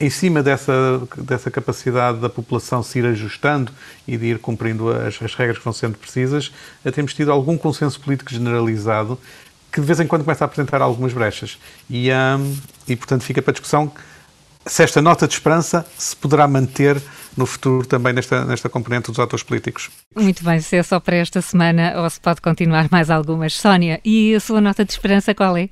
em 0.00 0.08
cima 0.08 0.42
dessa, 0.42 1.02
dessa 1.18 1.50
capacidade 1.50 2.18
da 2.18 2.28
população 2.30 2.82
se 2.82 2.98
ir 2.98 3.06
ajustando 3.06 3.70
e 4.08 4.16
de 4.16 4.26
ir 4.26 4.38
cumprindo 4.38 4.90
as, 4.90 5.20
as 5.22 5.34
regras 5.34 5.58
que 5.58 5.64
vão 5.64 5.74
sendo 5.74 5.98
precisas, 5.98 6.50
eh, 6.84 6.90
temos 6.90 7.12
tido 7.12 7.30
algum 7.30 7.58
consenso 7.58 8.00
político 8.00 8.32
generalizado 8.32 9.18
que 9.70 9.80
de 9.80 9.86
vez 9.86 10.00
em 10.00 10.06
quando 10.06 10.24
começa 10.24 10.42
a 10.42 10.46
apresentar 10.46 10.80
algumas 10.82 11.12
brechas. 11.12 11.58
E, 11.88 12.10
um, 12.10 12.56
e 12.88 12.96
portanto, 12.96 13.22
fica 13.22 13.40
para 13.40 13.52
discussão 13.52 13.92
se 14.66 14.82
esta 14.82 15.00
nota 15.00 15.26
de 15.26 15.34
esperança 15.34 15.86
se 15.96 16.14
poderá 16.16 16.46
manter 16.48 17.00
no 17.36 17.46
futuro 17.46 17.86
também 17.86 18.12
nesta, 18.12 18.44
nesta 18.44 18.68
componente 18.68 19.10
dos 19.10 19.18
atores 19.18 19.42
políticos. 19.42 19.90
Muito 20.14 20.44
bem, 20.44 20.60
se 20.60 20.76
é 20.76 20.82
só 20.82 20.98
para 20.98 21.16
esta 21.16 21.40
semana 21.40 21.94
ou 21.96 22.10
se 22.10 22.20
pode 22.20 22.40
continuar 22.40 22.88
mais 22.90 23.10
algumas. 23.10 23.54
Sónia, 23.54 24.00
e 24.04 24.34
a 24.34 24.40
sua 24.40 24.60
nota 24.60 24.84
de 24.84 24.92
esperança 24.92 25.34
qual 25.34 25.56
é? 25.56 25.68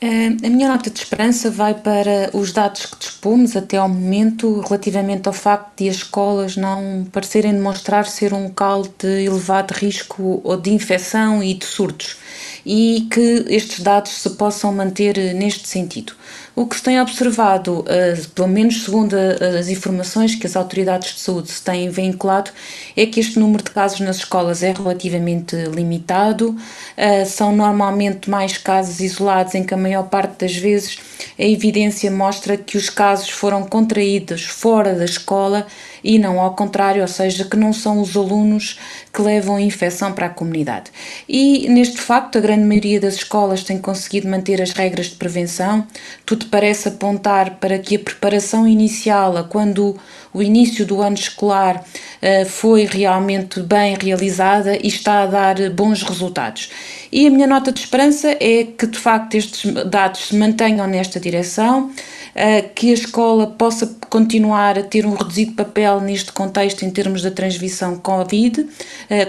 A 0.00 0.48
minha 0.48 0.68
nota 0.68 0.90
de 0.90 1.00
esperança 1.00 1.50
vai 1.50 1.74
para 1.74 2.30
os 2.32 2.52
dados 2.52 2.86
que 2.86 2.96
dispomos 3.00 3.56
até 3.56 3.78
ao 3.78 3.88
momento 3.88 4.60
relativamente 4.60 5.26
ao 5.26 5.32
facto 5.32 5.76
de 5.76 5.88
as 5.88 5.96
escolas 5.96 6.56
não 6.56 7.04
parecerem 7.10 7.52
demonstrar 7.52 8.06
ser 8.06 8.32
um 8.32 8.44
local 8.44 8.84
de 8.96 9.24
elevado 9.24 9.72
risco 9.72 10.40
de 10.62 10.70
infecção 10.70 11.42
e 11.42 11.52
de 11.52 11.64
surtos 11.64 12.16
e 12.64 13.08
que 13.10 13.44
estes 13.48 13.80
dados 13.80 14.12
se 14.12 14.30
possam 14.30 14.72
manter 14.72 15.34
neste 15.34 15.66
sentido. 15.66 16.12
O 16.58 16.66
que 16.66 16.74
se 16.74 16.82
tem 16.82 17.00
observado, 17.00 17.84
eh, 17.86 18.20
pelo 18.34 18.48
menos 18.48 18.82
segundo 18.82 19.14
as 19.14 19.68
informações 19.68 20.34
que 20.34 20.44
as 20.44 20.56
autoridades 20.56 21.14
de 21.14 21.20
saúde 21.20 21.52
se 21.52 21.62
têm 21.62 21.88
vinculado, 21.88 22.50
é 22.96 23.06
que 23.06 23.20
este 23.20 23.38
número 23.38 23.62
de 23.62 23.70
casos 23.70 24.00
nas 24.00 24.16
escolas 24.16 24.60
é 24.64 24.72
relativamente 24.72 25.54
limitado. 25.54 26.56
Eh, 26.96 27.24
são 27.24 27.54
normalmente 27.54 28.28
mais 28.28 28.58
casos 28.58 28.98
isolados, 28.98 29.54
em 29.54 29.62
que 29.62 29.72
a 29.72 29.76
maior 29.76 30.08
parte 30.08 30.40
das 30.40 30.56
vezes 30.56 30.98
a 31.38 31.44
evidência 31.44 32.10
mostra 32.10 32.56
que 32.56 32.76
os 32.76 32.90
casos 32.90 33.28
foram 33.28 33.62
contraídos 33.62 34.42
fora 34.42 34.94
da 34.94 35.04
escola 35.04 35.64
e 36.02 36.18
não 36.18 36.40
ao 36.40 36.54
contrário, 36.54 37.02
ou 37.02 37.08
seja, 37.08 37.44
que 37.44 37.56
não 37.56 37.72
são 37.72 38.00
os 38.00 38.16
alunos 38.16 38.78
que 39.12 39.22
levam 39.22 39.56
a 39.56 39.60
infecção 39.60 40.12
para 40.12 40.26
a 40.26 40.30
comunidade. 40.30 40.90
E 41.28 41.68
neste 41.68 41.98
facto, 41.98 42.38
a 42.38 42.40
grande 42.40 42.64
maioria 42.64 43.00
das 43.00 43.14
escolas 43.14 43.62
tem 43.62 43.78
conseguido 43.78 44.28
manter 44.28 44.60
as 44.60 44.72
regras 44.72 45.06
de 45.06 45.16
prevenção, 45.16 45.86
tudo 46.24 46.46
parece 46.48 46.88
apontar 46.88 47.56
para 47.56 47.78
que 47.78 47.96
a 47.96 47.98
preparação 47.98 48.66
inicial, 48.66 49.46
quando 49.48 49.96
o 50.32 50.42
início 50.42 50.84
do 50.84 51.00
ano 51.00 51.16
escolar 51.16 51.76
uh, 51.84 52.46
foi 52.46 52.84
realmente 52.84 53.60
bem 53.60 53.96
realizada 54.00 54.76
e 54.76 54.88
está 54.88 55.22
a 55.22 55.26
dar 55.26 55.70
bons 55.70 56.02
resultados. 56.02 56.70
E 57.10 57.26
a 57.26 57.30
minha 57.30 57.46
nota 57.46 57.72
de 57.72 57.80
esperança 57.80 58.36
é 58.38 58.64
que 58.64 58.86
de 58.86 58.98
facto 58.98 59.34
estes 59.34 59.72
dados 59.86 60.28
se 60.28 60.36
mantenham 60.36 60.86
nesta 60.86 61.18
direção, 61.18 61.86
uh, 61.86 62.74
que 62.74 62.90
a 62.90 62.94
escola 62.94 63.46
possa 63.46 63.96
continuar 64.10 64.78
a 64.78 64.82
ter 64.82 65.06
um 65.06 65.14
reduzido 65.14 65.52
papel 65.52 66.00
neste 66.00 66.32
contexto 66.32 66.84
em 66.84 66.90
termos 66.90 67.22
da 67.22 67.30
transmissão 67.30 67.96
Covid, 67.96 68.60
uh, 68.60 68.68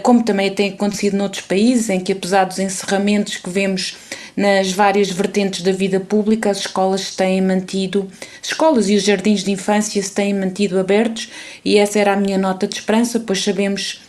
como 0.04 0.24
também 0.24 0.54
tem 0.54 0.72
acontecido 0.72 1.18
noutros 1.18 1.42
países, 1.42 1.90
em 1.90 2.00
que 2.00 2.12
apesar 2.12 2.46
dos 2.46 2.60
encerramentos 2.60 3.38
que 3.38 3.50
vemos 3.50 3.98
nas 4.40 4.72
várias 4.72 5.12
vertentes 5.12 5.62
da 5.62 5.74
vida 5.74 6.00
pública, 6.00 6.50
as 6.50 6.60
escolas 6.60 7.14
têm 7.14 7.42
mantido, 7.42 8.08
escolas 8.42 8.88
e 8.90 8.96
os 8.96 9.04
jardins 9.04 9.44
de 9.44 9.52
infância 9.52 10.02
se 10.02 10.14
têm 10.14 10.34
mantido 10.34 10.80
abertos 10.80 11.30
e 11.66 11.78
essa 11.78 12.00
era 12.00 12.14
a 12.14 12.16
minha 12.16 12.38
nota 12.38 12.66
de 12.66 12.76
esperança, 12.76 13.20
pois 13.20 13.44
sabemos 13.44 14.00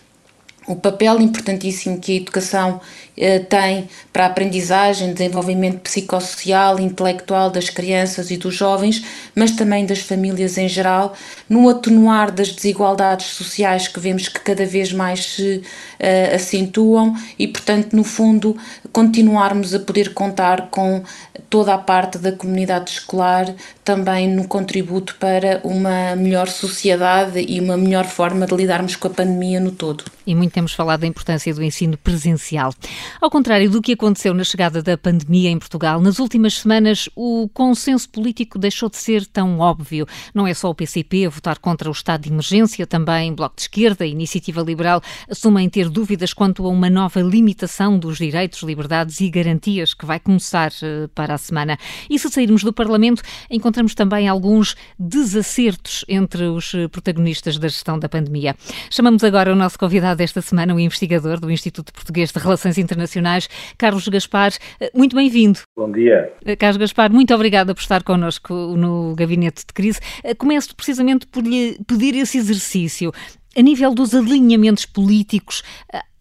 o 0.68 0.76
papel 0.76 1.20
importantíssimo 1.20 1.98
que 1.98 2.12
a 2.12 2.16
educação 2.16 2.80
eh, 3.16 3.40
tem 3.40 3.88
para 4.12 4.24
a 4.24 4.26
aprendizagem, 4.28 5.12
desenvolvimento 5.12 5.80
psicossocial, 5.80 6.78
intelectual 6.78 7.50
das 7.50 7.68
crianças 7.68 8.30
e 8.30 8.36
dos 8.36 8.54
jovens, 8.54 9.04
mas 9.34 9.50
também 9.50 9.84
das 9.84 9.98
famílias 9.98 10.56
em 10.56 10.68
geral, 10.68 11.14
no 11.48 11.68
atenuar 11.68 12.30
das 12.30 12.50
desigualdades 12.50 13.26
sociais 13.26 13.88
que 13.88 13.98
vemos 13.98 14.28
que 14.28 14.38
cada 14.38 14.64
vez 14.64 14.92
mais 14.92 15.24
se 15.24 15.62
uh, 16.00 16.34
acentuam 16.34 17.14
e, 17.38 17.46
portanto, 17.46 17.94
no 17.94 18.02
fundo, 18.02 18.56
continuarmos 18.92 19.74
a 19.74 19.78
poder 19.78 20.14
contar 20.14 20.68
com 20.70 21.02
toda 21.48 21.74
a 21.74 21.78
parte 21.78 22.18
da 22.18 22.32
comunidade 22.32 22.90
escolar 22.90 23.54
também 23.84 24.28
no 24.28 24.46
contributo 24.46 25.16
para 25.18 25.60
uma 25.64 26.14
melhor 26.16 26.48
sociedade 26.48 27.44
e 27.46 27.60
uma 27.60 27.76
melhor 27.76 28.04
forma 28.04 28.46
de 28.46 28.54
lidarmos 28.54 28.96
com 28.96 29.08
a 29.08 29.10
pandemia 29.10 29.58
no 29.58 29.72
todo. 29.72 30.04
E 30.26 30.34
muito 30.34 30.52
temos 30.52 30.72
falado 30.72 31.00
da 31.00 31.06
importância 31.06 31.52
do 31.52 31.62
ensino 31.62 31.96
presencial. 31.98 32.72
Ao 33.20 33.28
contrário 33.28 33.68
do 33.68 33.82
que 33.82 33.92
aconteceu 33.92 34.32
na 34.32 34.44
chegada 34.44 34.82
da 34.82 34.96
pandemia 34.96 35.50
em 35.50 35.58
Portugal, 35.58 36.00
nas 36.00 36.18
últimas 36.18 36.54
semanas 36.54 37.08
o 37.16 37.48
consenso 37.52 38.08
político 38.08 38.58
deixou 38.58 38.88
de 38.88 38.96
ser 38.96 39.26
tão 39.26 39.58
óbvio. 39.58 40.06
Não 40.32 40.46
é 40.46 40.54
só 40.54 40.70
o 40.70 40.74
PCP 40.74 41.26
a 41.26 41.30
votar 41.30 41.58
contra 41.58 41.88
o 41.88 41.92
estado 41.92 42.22
de 42.22 42.30
emergência, 42.30 42.86
também 42.86 43.34
Bloco 43.34 43.56
de 43.56 43.62
Esquerda 43.62 44.06
e 44.06 44.12
Iniciativa 44.12 44.62
Liberal 44.62 45.02
assumem 45.28 45.68
ter 45.68 45.89
dúvidas 45.90 46.33
quanto 46.33 46.64
a 46.64 46.68
uma 46.68 46.88
nova 46.88 47.20
limitação 47.20 47.98
dos 47.98 48.18
direitos, 48.18 48.62
liberdades 48.62 49.20
e 49.20 49.29
garantias 49.29 49.92
que 49.92 50.07
vai 50.07 50.18
começar 50.18 50.70
eh, 50.83 51.09
para 51.14 51.35
a 51.35 51.38
semana. 51.38 51.76
E 52.09 52.18
se 52.18 52.29
sairmos 52.31 52.62
do 52.62 52.72
Parlamento, 52.72 53.22
encontramos 53.50 53.94
também 53.94 54.29
alguns 54.29 54.76
desacertos 54.98 56.05
entre 56.09 56.44
os 56.44 56.72
eh, 56.74 56.88
protagonistas 56.88 57.59
da 57.59 57.68
gestão 57.68 57.98
da 57.98 58.09
pandemia. 58.09 58.55
Chamamos 58.90 59.24
agora 59.24 59.53
o 59.53 59.57
nosso 59.57 59.79
convidado 59.79 60.18
desta 60.18 60.40
semana, 60.40 60.74
o 60.74 60.81
investigador 60.81 61.40
do 61.40 61.50
Instituto 61.50 61.92
Português 61.92 62.31
de 62.31 62.38
Relações 62.38 62.79
Internacionais, 62.79 63.48
Carlos 63.76 64.07
Gaspar. 64.09 64.53
Eh, 64.81 64.90
muito 64.94 65.16
bem-vindo. 65.16 65.61
Bom 65.76 65.90
dia. 65.90 66.33
Carlos 66.59 66.76
Gaspar, 66.76 67.12
muito 67.12 67.35
obrigada 67.35 67.74
por 67.74 67.81
estar 67.81 68.03
connosco 68.03 68.55
no 68.55 69.14
Gabinete 69.14 69.66
de 69.66 69.72
Crise. 69.72 70.00
Começo 70.38 70.74
precisamente 70.74 71.26
por 71.26 71.42
lhe 71.42 71.79
pedir 71.87 72.14
esse 72.14 72.38
exercício. 72.38 73.12
A 73.56 73.62
nível 73.62 73.92
dos 73.92 74.14
alinhamentos 74.14 74.86
políticos, 74.86 75.64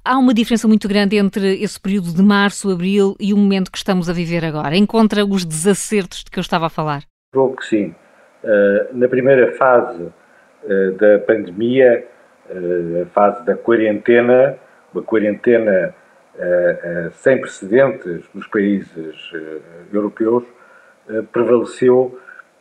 há 0.04 0.18
uma 0.18 0.34
diferença 0.34 0.68
muito 0.68 0.88
grande 0.88 1.16
entre 1.16 1.62
esse 1.62 1.80
período 1.80 2.12
de 2.12 2.24
março, 2.24 2.72
abril 2.72 3.16
e 3.20 3.36
o 3.36 3.38
momento 3.38 3.72
que 3.72 3.78
estamos 3.78 4.10
a 4.10 4.14
viver 4.14 4.44
agora? 4.44 4.76
Encontra 4.76 5.24
os 5.24 5.46
desacertos 5.46 6.24
de 6.24 6.32
que 6.32 6.40
eu 6.40 6.42
estava 6.42 6.66
a 6.66 6.70
falar? 6.70 7.04
Julgo 7.32 7.58
que 7.58 7.66
sim. 7.68 7.96
Uh, 8.44 8.98
na 8.98 9.08
primeira 9.08 9.56
fase 9.58 10.02
uh, 10.04 10.92
da 10.94 11.20
pandemia, 11.20 12.08
uh, 12.50 13.04
a 13.04 13.06
fase 13.06 13.46
da 13.46 13.56
quarentena, 13.56 14.58
uma 14.92 15.04
quarentena 15.04 15.94
sem 17.12 17.40
precedentes 17.42 18.24
nos 18.34 18.48
países 18.48 19.14
europeus, 19.92 20.46
prevaleceu 21.34 22.18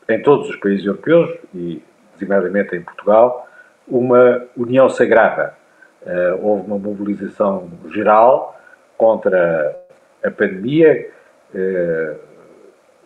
em 0.09 0.20
todos 0.20 0.50
os 0.50 0.57
países 0.57 0.85
europeus 0.85 1.31
e, 1.54 1.81
designadamente 2.12 2.74
em 2.74 2.83
Portugal, 2.83 3.47
uma 3.88 4.44
união 4.57 4.88
sagrada. 4.88 5.55
Uh, 6.03 6.46
houve 6.46 6.66
uma 6.66 6.79
mobilização 6.79 7.70
geral 7.90 8.59
contra 8.96 9.77
a 10.24 10.31
pandemia, 10.31 11.09
uh, 11.55 12.18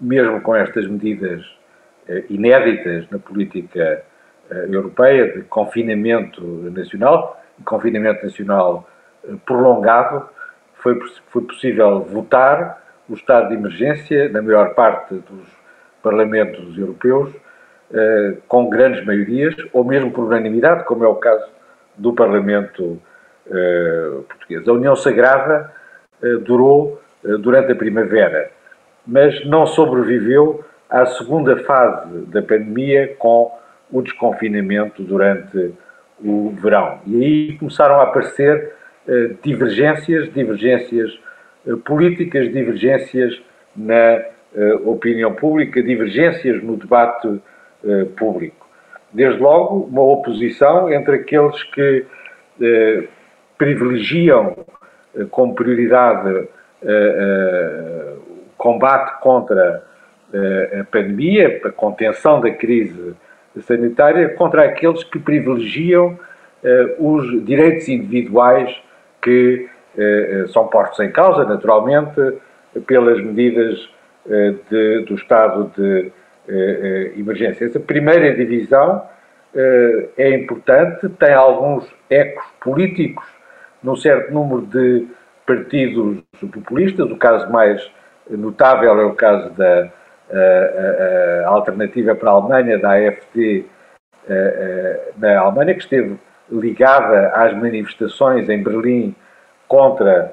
mesmo 0.00 0.40
com 0.40 0.54
estas 0.54 0.86
medidas 0.86 1.42
uh, 2.08 2.24
inéditas 2.28 3.08
na 3.10 3.18
política 3.18 4.04
europeia 4.68 5.32
de 5.32 5.42
confinamento 5.44 6.42
nacional, 6.72 7.40
confinamento 7.64 8.22
nacional 8.22 8.86
prolongado, 9.46 10.28
foi, 10.74 11.00
foi 11.30 11.42
possível 11.42 12.00
votar 12.02 12.82
o 13.08 13.14
estado 13.14 13.48
de 13.48 13.54
emergência 13.54 14.28
na 14.28 14.42
maior 14.42 14.74
parte 14.74 15.14
dos 15.14 15.48
parlamentos 16.02 16.76
europeus 16.76 17.32
com 18.48 18.70
grandes 18.70 19.04
maiorias, 19.04 19.54
ou 19.72 19.84
mesmo 19.84 20.10
por 20.10 20.24
unanimidade, 20.24 20.84
como 20.84 21.04
é 21.04 21.08
o 21.08 21.16
caso 21.16 21.44
do 21.96 22.12
Parlamento 22.12 23.00
uh, 23.46 24.22
português. 24.22 24.66
A 24.66 24.72
União 24.72 24.96
Sagrada 24.96 25.72
uh, 26.22 26.38
durou 26.38 27.00
uh, 27.24 27.38
durante 27.38 27.72
a 27.72 27.76
primavera, 27.76 28.50
mas 29.06 29.44
não 29.46 29.66
sobreviveu 29.66 30.64
à 30.88 31.06
segunda 31.06 31.56
fase 31.64 32.26
da 32.26 32.42
pandemia 32.42 33.14
com 33.18 33.52
o 33.90 34.02
desconfinamento 34.02 35.02
durante 35.02 35.74
o 36.22 36.50
verão. 36.60 37.00
E 37.06 37.16
aí 37.16 37.58
começaram 37.58 37.96
a 38.00 38.04
aparecer 38.04 38.74
divergências, 39.42 40.32
divergências 40.32 41.18
políticas, 41.84 42.52
divergências 42.52 43.42
na 43.74 44.22
opinião 44.84 45.34
pública, 45.34 45.82
divergências 45.82 46.62
no 46.62 46.76
debate 46.76 47.40
público. 48.16 48.62
Desde 49.12 49.40
logo, 49.40 49.84
uma 49.84 50.02
oposição 50.02 50.90
entre 50.90 51.16
aqueles 51.16 51.62
que 51.64 52.06
eh, 52.60 53.04
privilegiam 53.58 54.56
eh, 55.14 55.26
como 55.30 55.54
prioridade 55.54 56.48
eh, 56.82 58.14
o 58.26 58.56
combate 58.56 59.20
contra 59.20 59.84
eh, 60.32 60.78
a 60.80 60.84
pandemia, 60.84 61.60
a 61.62 61.70
contenção 61.70 62.40
da 62.40 62.50
crise 62.50 63.14
sanitária, 63.60 64.30
contra 64.30 64.64
aqueles 64.64 65.04
que 65.04 65.18
privilegiam 65.18 66.18
eh, 66.64 66.96
os 66.98 67.44
direitos 67.44 67.88
individuais 67.88 68.74
que 69.20 69.68
eh, 69.98 70.46
são 70.54 70.68
postos 70.68 71.00
em 71.00 71.12
causa, 71.12 71.44
naturalmente, 71.44 72.18
pelas 72.86 73.22
medidas 73.22 73.90
de, 74.70 75.00
do 75.00 75.16
estado 75.16 75.70
de 75.76 76.10
eh, 76.48 77.12
eh, 77.14 77.20
emergência. 77.20 77.64
Essa 77.64 77.78
primeira 77.78 78.34
divisão 78.34 79.06
eh, 79.54 80.08
é 80.18 80.34
importante, 80.34 81.08
tem 81.10 81.32
alguns 81.32 81.86
ecos 82.10 82.44
políticos 82.60 83.24
num 83.80 83.94
certo 83.94 84.34
número 84.34 84.62
de 84.62 85.06
partidos 85.46 86.20
populistas. 86.40 87.08
O 87.08 87.16
caso 87.16 87.48
mais 87.52 87.88
notável 88.28 88.98
é 88.98 89.04
o 89.04 89.14
caso 89.14 89.50
da 89.50 89.88
a 91.44 91.48
alternativa 91.48 92.14
para 92.14 92.30
a 92.30 92.32
Alemanha, 92.32 92.78
da 92.78 92.92
AFD 92.92 93.66
na 95.18 95.40
Alemanha, 95.40 95.74
que 95.74 95.80
esteve 95.80 96.16
ligada 96.50 97.28
às 97.34 97.52
manifestações 97.52 98.48
em 98.48 98.62
Berlim 98.62 99.14
contra 99.68 100.32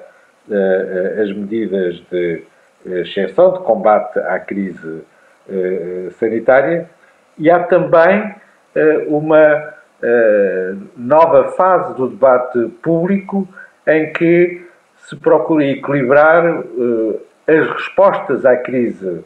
as 1.20 1.30
medidas 1.36 2.02
de 2.10 2.42
exceção, 2.86 3.52
de 3.52 3.58
combate 3.58 4.18
à 4.20 4.38
crise 4.38 5.04
sanitária, 6.12 6.88
e 7.38 7.50
há 7.50 7.64
também 7.64 8.34
uma 9.08 9.74
nova 10.96 11.52
fase 11.52 11.94
do 11.94 12.08
debate 12.08 12.68
público 12.82 13.48
em 13.86 14.12
que 14.12 14.64
se 14.96 15.16
procura 15.16 15.64
equilibrar 15.64 16.44
as 17.46 17.68
respostas 17.70 18.44
à 18.46 18.56
crise 18.56 19.24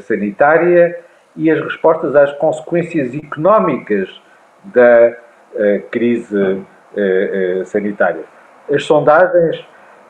sanitária 0.00 0.98
e 1.36 1.50
as 1.50 1.60
respostas 1.60 2.16
às 2.16 2.32
consequências 2.32 3.14
económicas 3.14 4.08
da 4.64 5.16
crise 5.90 6.64
sanitária. 7.64 8.24
As 8.70 8.84
sondagens 8.84 9.64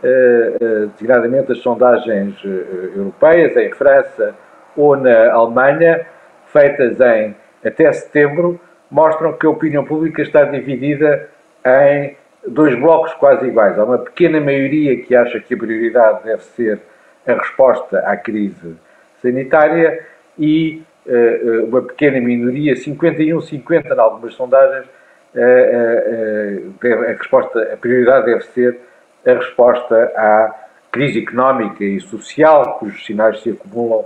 eh, 0.04 0.57
eh, 0.61 0.87
designadamente 0.92 1.52
as 1.52 1.59
sondagens 1.61 2.37
eh, 2.44 2.92
europeias, 2.94 3.57
em 3.57 3.72
França 3.72 4.35
ou 4.76 4.96
na 4.96 5.32
Alemanha, 5.32 6.06
feitas 6.46 7.00
em 7.00 7.34
até 7.64 7.92
setembro, 7.92 8.60
mostram 8.90 9.32
que 9.32 9.46
a 9.46 9.50
opinião 9.50 9.84
pública 9.84 10.22
está 10.22 10.44
dividida 10.44 11.28
em 11.66 12.16
dois 12.46 12.78
blocos 12.78 13.12
quase 13.14 13.46
iguais. 13.46 13.78
Há 13.78 13.84
uma 13.84 13.98
pequena 13.98 14.40
maioria 14.40 15.02
que 15.02 15.16
acha 15.16 15.40
que 15.40 15.54
a 15.54 15.56
prioridade 15.56 16.24
deve 16.24 16.42
ser 16.42 16.80
a 17.26 17.32
resposta 17.32 17.98
à 18.00 18.16
crise 18.16 18.76
sanitária 19.22 20.04
e 20.38 20.82
uh, 21.06 21.64
uma 21.66 21.82
pequena 21.82 22.20
minoria, 22.20 22.74
51-50 22.74 23.87
em 23.87 23.98
algumas 23.98 24.34
sondagens, 24.34 24.87
uh, 25.34 26.74
uh, 26.84 27.04
a 27.08 27.12
resposta, 27.12 27.72
a 27.72 27.76
prioridade 27.76 28.26
deve 28.26 28.44
ser 28.46 28.78
a 29.26 29.32
resposta 29.32 30.12
à 30.16 30.54
crise 30.92 31.20
económica 31.20 31.82
e 31.82 31.98
social 32.00 32.78
cujos 32.78 33.04
sinais 33.04 33.40
se 33.40 33.50
acumulam 33.50 34.04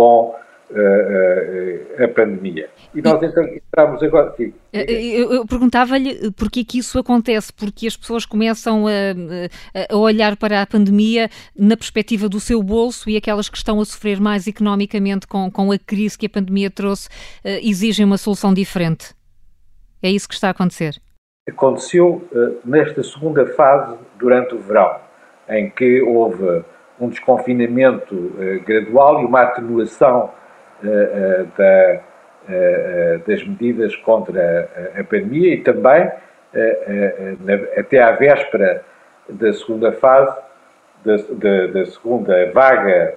com 0.00 0.34
uh, 0.70 2.00
uh, 2.00 2.04
a 2.04 2.08
pandemia. 2.08 2.70
E 2.94 3.02
nós 3.02 3.22
então 3.22 3.44
entramos 3.44 4.02
agora. 4.02 4.34
Sim, 4.34 4.54
eu, 4.72 5.30
eu 5.32 5.46
perguntava-lhe 5.46 6.30
porquê 6.32 6.64
que 6.64 6.78
isso 6.78 6.98
acontece, 6.98 7.52
porque 7.52 7.86
as 7.86 7.96
pessoas 7.96 8.24
começam 8.24 8.86
a, 8.86 9.92
a, 9.92 9.96
olhar 9.96 10.36
para 10.36 10.62
a 10.62 10.66
pandemia 10.66 11.28
na 11.54 11.76
perspectiva 11.76 12.28
do 12.28 12.40
seu 12.40 12.62
bolso 12.62 13.10
e 13.10 13.16
aquelas 13.16 13.50
que 13.50 13.58
estão 13.58 13.78
a 13.78 13.84
sofrer 13.84 14.18
mais 14.20 14.46
economicamente 14.46 15.26
com, 15.26 15.50
com 15.50 15.70
a 15.70 15.78
crise 15.78 16.16
que 16.16 16.26
a 16.26 16.30
pandemia 16.30 16.70
trouxe 16.70 17.08
exigem 17.44 18.06
uma 18.06 18.16
solução 18.16 18.54
diferente. 18.54 19.14
É 20.02 20.10
isso 20.10 20.26
que 20.26 20.34
está 20.34 20.48
a 20.48 20.50
acontecer 20.52 20.96
aconteceu 21.48 22.22
nesta 22.64 23.02
segunda 23.02 23.44
fase 23.46 23.96
durante 24.18 24.54
o 24.54 24.58
verão, 24.58 24.96
em 25.48 25.68
que 25.68 26.00
houve 26.00 26.64
um 27.00 27.08
desconfinamento 27.08 28.14
uh, 28.14 28.60
gradual 28.64 29.22
e 29.22 29.24
uma 29.24 29.42
atenuação 29.42 30.30
uh, 30.82 31.46
da, 31.56 32.00
das 33.28 33.46
medidas 33.46 33.94
contra 33.96 34.68
a, 34.98 35.04
pandemia 35.04 35.54
e 35.54 35.60
também, 35.60 36.10
até 37.78 38.02
à 38.02 38.10
véspera 38.12 38.82
da 39.28 39.52
segunda 39.52 39.92
fase, 39.92 40.36
da, 41.04 41.16
da, 41.16 41.66
da 41.68 41.86
segunda 41.86 42.50
vaga 42.50 43.14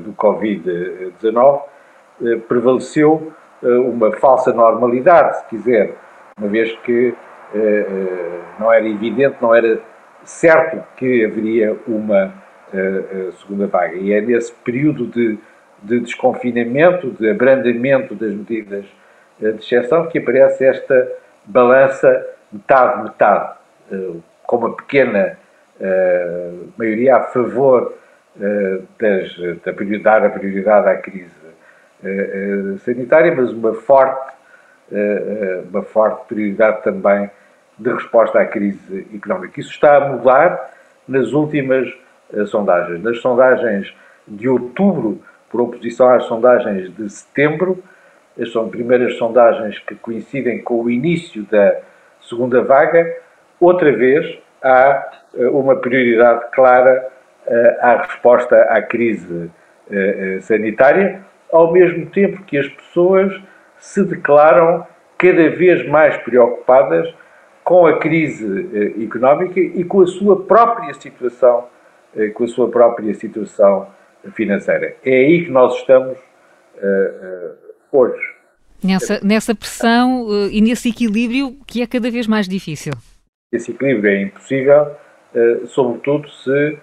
do 0.00 0.12
Covid-19, 0.12 1.62
prevaleceu 2.46 3.32
uma 3.62 4.12
falsa 4.12 4.52
normalidade, 4.52 5.38
se 5.38 5.46
quiser, 5.46 5.94
uma 6.38 6.48
vez 6.48 6.72
que 6.84 7.14
eh, 7.54 7.58
eh, 7.58 8.40
não 8.58 8.70
era 8.72 8.86
evidente, 8.86 9.36
não 9.40 9.54
era 9.54 9.80
certo 10.24 10.84
que 10.96 11.24
haveria 11.24 11.76
uma 11.86 12.32
eh, 12.72 13.30
segunda 13.40 13.66
vaga. 13.66 13.94
E 13.96 14.12
é 14.12 14.20
nesse 14.20 14.52
período 14.52 15.06
de, 15.06 15.38
de 15.82 16.00
desconfinamento, 16.00 17.10
de 17.10 17.30
abrandamento 17.30 18.14
das 18.14 18.32
medidas 18.32 18.84
de 19.38 19.48
exceção, 19.48 20.06
que 20.08 20.18
aparece 20.18 20.64
esta 20.64 21.12
balança 21.44 22.26
metade-metade, 22.52 23.54
com 24.44 24.56
uma 24.56 24.74
pequena 24.74 25.38
maioria 26.76 27.18
a 27.18 27.20
favor 27.20 27.94
das, 28.98 29.62
da 29.64 29.72
prioridade, 29.72 30.26
a 30.26 30.30
prioridade 30.30 30.88
à 30.88 30.96
crise 30.96 31.30
sanitária, 32.84 33.32
mas 33.32 33.52
uma 33.52 33.74
forte, 33.74 34.32
uma 35.70 35.82
forte 35.84 36.26
prioridade 36.26 36.82
também 36.82 37.30
de 37.78 37.92
resposta 37.92 38.40
à 38.40 38.44
crise 38.44 39.06
económica. 39.14 39.60
Isso 39.60 39.70
está 39.70 39.98
a 39.98 40.08
mudar 40.08 40.70
nas 41.06 41.32
últimas 41.32 41.88
sondagens. 42.46 43.02
Nas 43.02 43.20
sondagens 43.20 43.94
de 44.26 44.48
outubro, 44.48 45.20
por 45.50 45.60
oposição 45.60 46.10
às 46.10 46.24
sondagens 46.24 46.94
de 46.94 47.08
setembro, 47.08 47.82
as 48.40 48.52
são 48.52 48.68
primeiras 48.68 49.16
sondagens 49.16 49.78
que 49.80 49.94
coincidem 49.94 50.62
com 50.62 50.82
o 50.82 50.90
início 50.90 51.42
da 51.44 51.76
segunda 52.20 52.62
vaga, 52.62 53.16
outra 53.58 53.90
vez 53.92 54.38
há 54.62 55.10
uh, 55.34 55.58
uma 55.58 55.76
prioridade 55.76 56.44
clara 56.52 57.08
uh, 57.46 57.52
à 57.80 57.96
resposta 58.02 58.56
à 58.62 58.82
crise 58.82 59.50
sanitária, 60.42 61.22
ao 61.50 61.72
mesmo 61.72 62.04
tempo 62.10 62.42
que 62.44 62.58
as 62.58 62.68
pessoas 62.68 63.32
se 63.78 64.04
declaram 64.04 64.86
cada 65.16 65.50
vez 65.50 65.86
mais 65.88 66.16
preocupadas 66.18 67.12
com 67.64 67.86
a 67.86 67.98
crise 67.98 68.68
eh, 68.72 69.04
económica 69.04 69.60
e 69.60 69.84
com 69.84 70.00
a 70.00 70.06
sua 70.06 70.44
própria 70.44 70.94
situação, 70.94 71.64
eh, 71.64 71.77
com 72.34 72.44
a 72.44 72.48
sua 72.48 72.70
própria 72.70 73.14
situação 73.14 73.86
financeira. 74.34 74.96
É 75.04 75.10
aí 75.10 75.44
que 75.44 75.50
nós 75.50 75.76
estamos 75.76 76.18
uh, 76.18 77.56
hoje. 77.92 78.22
Nessa, 78.82 79.20
nessa 79.24 79.54
pressão 79.54 80.26
e 80.52 80.60
nesse 80.60 80.90
equilíbrio 80.90 81.56
que 81.66 81.82
é 81.82 81.86
cada 81.86 82.10
vez 82.10 82.26
mais 82.26 82.48
difícil. 82.48 82.92
Esse 83.52 83.72
equilíbrio 83.72 84.10
é 84.10 84.22
impossível, 84.22 84.86
sobretudo 85.66 86.28
se 86.28 86.78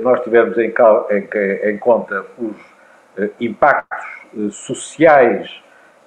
nós 0.00 0.22
tivermos 0.22 0.56
em, 0.56 0.72
em, 1.10 1.70
em 1.70 1.78
conta 1.78 2.24
os 2.38 2.56
impactos 3.38 4.56
sociais 4.56 5.50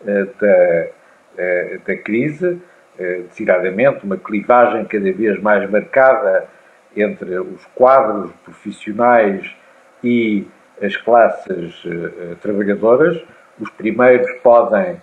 da, 0.04 0.88
da 1.86 1.96
crise, 1.98 2.60
eh, 3.00 3.22
decididamente 3.30 4.04
uma 4.04 4.18
clivagem 4.18 4.84
cada 4.84 5.12
vez 5.14 5.42
mais 5.42 5.70
marcada 5.70 6.50
entre 6.96 7.40
os 7.40 7.66
quadros 7.76 8.32
profissionais 8.44 9.50
e 10.04 10.48
as 10.82 10.96
classes 10.98 11.84
uh, 11.86 12.36
trabalhadoras. 12.42 13.22
Os 13.60 13.70
primeiros 13.72 14.32
podem 14.42 15.02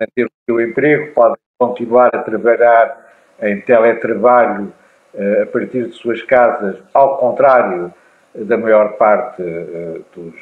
manter 0.00 0.24
o 0.24 0.30
seu 0.48 0.60
emprego, 0.60 1.12
podem 1.14 1.36
continuar 1.58 2.10
a 2.14 2.22
trabalhar 2.22 3.10
em 3.40 3.60
teletrabalho 3.60 4.72
uh, 5.14 5.42
a 5.42 5.46
partir 5.46 5.86
de 5.86 5.92
suas 5.92 6.22
casas, 6.22 6.82
ao 6.94 7.18
contrário 7.18 7.92
da 8.34 8.56
maior 8.56 8.96
parte 8.96 9.42
uh, 9.42 10.04
dos, 10.14 10.34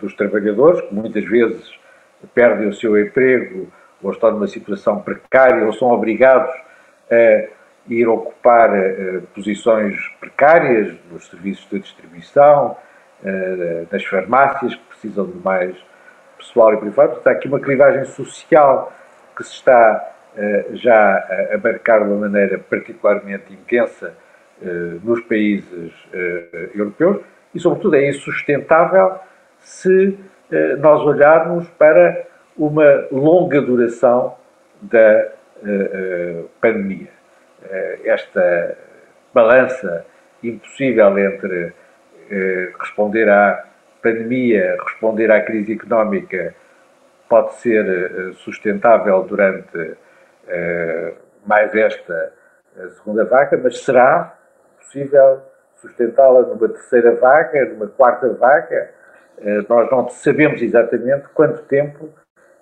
dos 0.00 0.14
trabalhadores, 0.14 0.80
que 0.82 0.94
muitas 0.94 1.24
vezes 1.24 1.70
perdem 2.34 2.68
o 2.68 2.74
seu 2.74 2.98
emprego 2.98 3.72
ou 4.02 4.10
estão 4.10 4.32
numa 4.32 4.48
situação 4.48 5.00
precária 5.00 5.64
ou 5.64 5.72
são 5.72 5.88
obrigados 5.88 6.52
a 7.10 7.55
ir 7.88 8.08
ocupar 8.08 8.70
uh, 8.70 9.22
posições 9.34 9.96
precárias 10.20 10.94
nos 11.10 11.28
serviços 11.28 11.68
de 11.70 11.80
distribuição, 11.80 12.76
uh, 13.22 13.88
nas 13.90 14.04
farmácias 14.04 14.74
que 14.74 14.84
precisam 14.88 15.26
de 15.26 15.38
mais 15.38 15.76
pessoal 16.36 16.74
e 16.74 16.76
privado. 16.78 17.18
Está 17.18 17.30
aqui 17.30 17.48
uma 17.48 17.60
clivagem 17.60 18.04
social 18.04 18.92
que 19.36 19.44
se 19.44 19.52
está 19.52 20.14
uh, 20.36 20.76
já 20.76 21.48
a, 21.52 21.58
marcar 21.58 22.04
de 22.04 22.10
uma 22.10 22.28
maneira 22.28 22.58
particularmente 22.58 23.52
intensa 23.52 24.14
nos 25.02 25.20
países 25.20 25.92
europeus 26.74 27.20
e, 27.54 27.60
sobretudo, 27.60 27.94
é 27.94 28.08
insustentável 28.08 29.16
se 29.58 30.18
nós 30.78 31.02
olharmos 31.02 31.68
para 31.72 32.24
uma 32.56 33.06
longa 33.12 33.60
duração 33.60 34.34
da 34.80 35.28
pandemia. 36.58 37.15
Uh, 37.66 38.08
esta 38.08 38.76
balança 39.34 40.06
impossível 40.42 41.18
entre 41.18 41.72
responder 42.80 43.28
à 43.28 43.64
pandemia, 44.02 44.76
responder 44.82 45.30
à 45.30 45.40
crise 45.42 45.74
económica, 45.74 46.54
pode 47.28 47.54
ser 47.54 48.34
sustentável 48.34 49.22
durante 49.22 49.96
mais 51.46 51.72
esta 51.74 52.32
segunda 52.96 53.24
vaga, 53.24 53.56
mas 53.62 53.78
será 53.78 54.36
possível 54.78 55.40
sustentá-la 55.76 56.42
numa 56.42 56.68
terceira 56.68 57.14
vaga, 57.14 57.64
numa 57.66 57.86
quarta 57.86 58.28
vaga? 58.34 58.90
Nós 59.68 59.88
não 59.90 60.08
sabemos 60.08 60.60
exatamente 60.60 61.28
quanto 61.28 61.62
tempo 61.62 62.12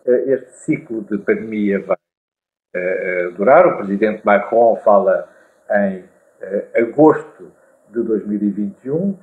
eh, 0.07 0.25
este 0.27 0.53
ciclo 0.59 1.03
de 1.03 1.19
pandemia 1.19 1.81
vai 1.81 1.97
eh, 2.75 3.29
eh, 3.29 3.31
durar. 3.37 3.67
O 3.67 3.77
presidente 3.79 4.25
Macron 4.25 4.77
fala 4.77 5.29
em 5.71 6.05
agosto 6.77 7.51
de 7.91 8.03
2021. 8.03 9.17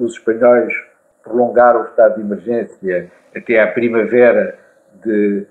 Os 0.00 0.14
espanhóis 0.14 0.74
prolongar 1.22 1.76
o 1.76 1.84
estado 1.84 2.16
de 2.16 2.22
emergência 2.22 3.10
até 3.36 3.60
à 3.60 3.68
primavera 3.68 4.58
de 5.04 5.46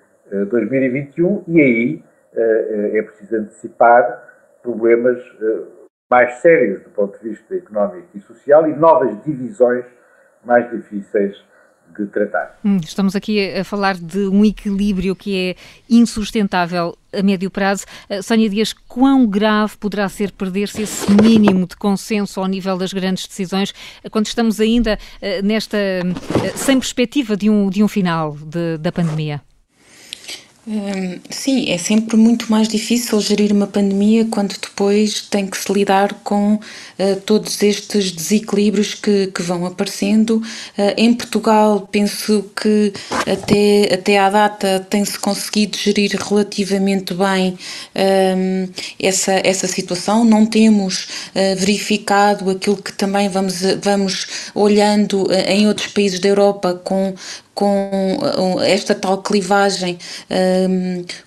2021 0.49 1.43
e 1.47 1.62
aí 1.62 2.03
é 2.36 3.01
preciso 3.03 3.38
antecipar 3.38 4.23
problemas 4.62 5.21
mais 6.10 6.36
sérios 6.36 6.81
do 6.84 6.89
ponto 6.89 7.17
de 7.19 7.29
vista 7.29 7.55
económico 7.55 8.08
e 8.15 8.19
social 8.21 8.67
e 8.67 8.75
novas 8.75 9.21
divisões 9.23 9.86
mais 10.43 10.69
difíceis 10.69 11.43
de 12.03 12.10
tratar. 12.10 12.58
Hum, 12.63 12.77
estamos 12.77 13.15
aqui 13.15 13.53
a 13.53 13.63
falar 13.63 13.95
de 13.95 14.27
um 14.27 14.43
equilíbrio 14.43 15.15
que 15.15 15.38
é 15.38 15.55
insustentável 15.89 16.97
a 17.13 17.23
médio 17.23 17.49
prazo. 17.49 17.86
Uh, 18.10 18.21
Sónia 18.21 18.49
Dias, 18.49 18.73
quão 18.73 19.25
grave 19.25 19.77
poderá 19.77 20.08
ser 20.10 20.31
perder-se 20.31 20.81
esse 20.81 21.12
mínimo 21.12 21.67
de 21.67 21.75
consenso 21.75 22.39
ao 22.39 22.47
nível 22.47 22.77
das 22.77 22.91
grandes 22.91 23.27
decisões 23.27 23.71
uh, 24.03 24.10
quando 24.10 24.25
estamos 24.25 24.60
ainda 24.60 24.97
uh, 25.21 25.45
nesta, 25.45 25.77
sem 26.55 26.79
perspectiva 26.79 27.38
de 27.38 27.49
um, 27.49 27.69
de 27.69 27.84
um 27.84 27.88
final 27.88 28.36
de, 28.36 28.77
da 28.77 28.91
pandemia? 28.91 29.41
Hum, 30.67 31.19
sim, 31.30 31.69
é 31.69 31.78
sempre 31.78 32.17
muito 32.17 32.49
mais 32.49 32.67
difícil 32.67 33.21
gerir 33.21 33.51
uma 33.51 33.67
pandemia 33.67 34.25
quando 34.25 34.56
depois 34.60 35.21
tem 35.21 35.45
que 35.45 35.56
se 35.60 35.71
lidar 35.71 36.12
com 36.23 36.56
uh, 36.56 37.21
todos 37.23 37.62
estes 37.62 38.12
desequilíbrios 38.12 38.95
que, 38.95 39.28
que 39.28 39.43
vão 39.43 39.63
aparecendo. 39.67 40.38
Uh, 40.38 40.93
em 40.97 41.13
Portugal, 41.13 41.88
penso 41.91 42.49
que 42.60 42.91
até, 43.32 43.93
até 43.93 44.17
à 44.17 44.28
data 44.28 44.88
tem-se 44.89 45.19
conseguido 45.19 45.78
gerir 45.78 46.17
relativamente 46.19 47.13
bem 47.13 47.60
um, 47.95 48.67
essa, 48.99 49.34
essa 49.43 49.67
situação. 49.67 50.25
Não 50.25 50.47
temos 50.47 51.04
uh, 51.04 51.56
verificado 51.58 52.49
aquilo 52.49 52.78
que 52.78 52.91
também 52.91 53.30
vamos, 53.30 53.62
vamos 53.84 54.28
olhando 54.56 55.28
em 55.47 55.67
outros 55.67 55.93
países 55.93 56.19
da 56.19 56.30
Europa 56.30 56.73
com 56.84 57.13
com 57.56 58.60
esta 58.62 58.94
tal 58.94 59.18
clivagem, 59.24 59.98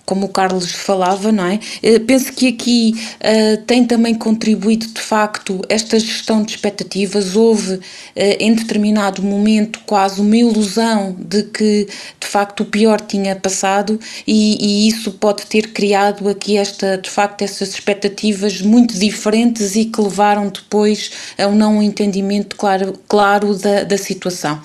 como 0.05 0.27
o 0.27 0.29
Carlos 0.29 0.71
falava, 0.71 1.31
não 1.31 1.45
é? 1.45 1.59
Eh, 1.83 1.99
penso 1.99 2.31
que 2.33 2.47
aqui 2.47 2.93
eh, 3.19 3.57
tem 3.67 3.85
também 3.85 4.15
contribuído, 4.15 4.87
de 4.87 5.01
facto, 5.01 5.61
esta 5.69 5.99
gestão 5.99 6.43
de 6.43 6.51
expectativas. 6.51 7.35
Houve, 7.35 7.79
eh, 8.15 8.37
em 8.39 8.53
determinado 8.53 9.21
momento, 9.21 9.79
quase 9.85 10.21
uma 10.21 10.37
ilusão 10.37 11.15
de 11.19 11.43
que, 11.43 11.87
de 12.19 12.27
facto, 12.27 12.61
o 12.61 12.65
pior 12.65 13.01
tinha 13.01 13.35
passado 13.35 13.99
e, 14.25 14.85
e 14.85 14.87
isso 14.87 15.11
pode 15.11 15.45
ter 15.45 15.71
criado 15.73 16.27
aqui, 16.29 16.57
esta, 16.57 16.97
de 16.97 17.09
facto, 17.09 17.41
essas 17.41 17.69
expectativas 17.69 18.61
muito 18.61 18.97
diferentes 18.97 19.75
e 19.75 19.85
que 19.85 20.01
levaram 20.01 20.49
depois 20.49 21.11
a 21.37 21.47
um 21.47 21.55
não 21.55 21.81
entendimento 21.83 22.55
claro, 22.55 22.93
claro 23.07 23.55
da, 23.55 23.83
da 23.83 23.97
situação. 23.97 24.61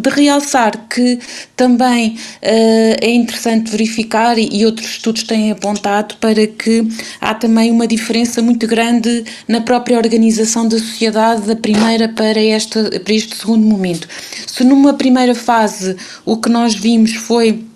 De 0.00 0.10
realçar 0.10 0.79
que 0.88 1.18
também 1.56 2.16
uh, 2.42 2.96
é 3.00 3.10
interessante 3.10 3.70
verificar, 3.70 4.38
e, 4.38 4.48
e 4.52 4.66
outros 4.66 4.88
estudos 4.88 5.22
têm 5.22 5.50
apontado, 5.50 6.16
para 6.16 6.46
que 6.46 6.86
há 7.20 7.34
também 7.34 7.70
uma 7.70 7.86
diferença 7.86 8.42
muito 8.42 8.66
grande 8.66 9.24
na 9.46 9.60
própria 9.60 9.96
organização 9.96 10.66
da 10.66 10.78
sociedade 10.78 11.42
da 11.42 11.56
primeira 11.56 12.08
para, 12.08 12.40
esta, 12.40 13.00
para 13.00 13.14
este 13.14 13.36
segundo 13.36 13.64
momento. 13.64 14.08
Se 14.46 14.64
numa 14.64 14.94
primeira 14.94 15.34
fase 15.34 15.96
o 16.24 16.36
que 16.36 16.48
nós 16.48 16.74
vimos 16.74 17.14
foi 17.14 17.69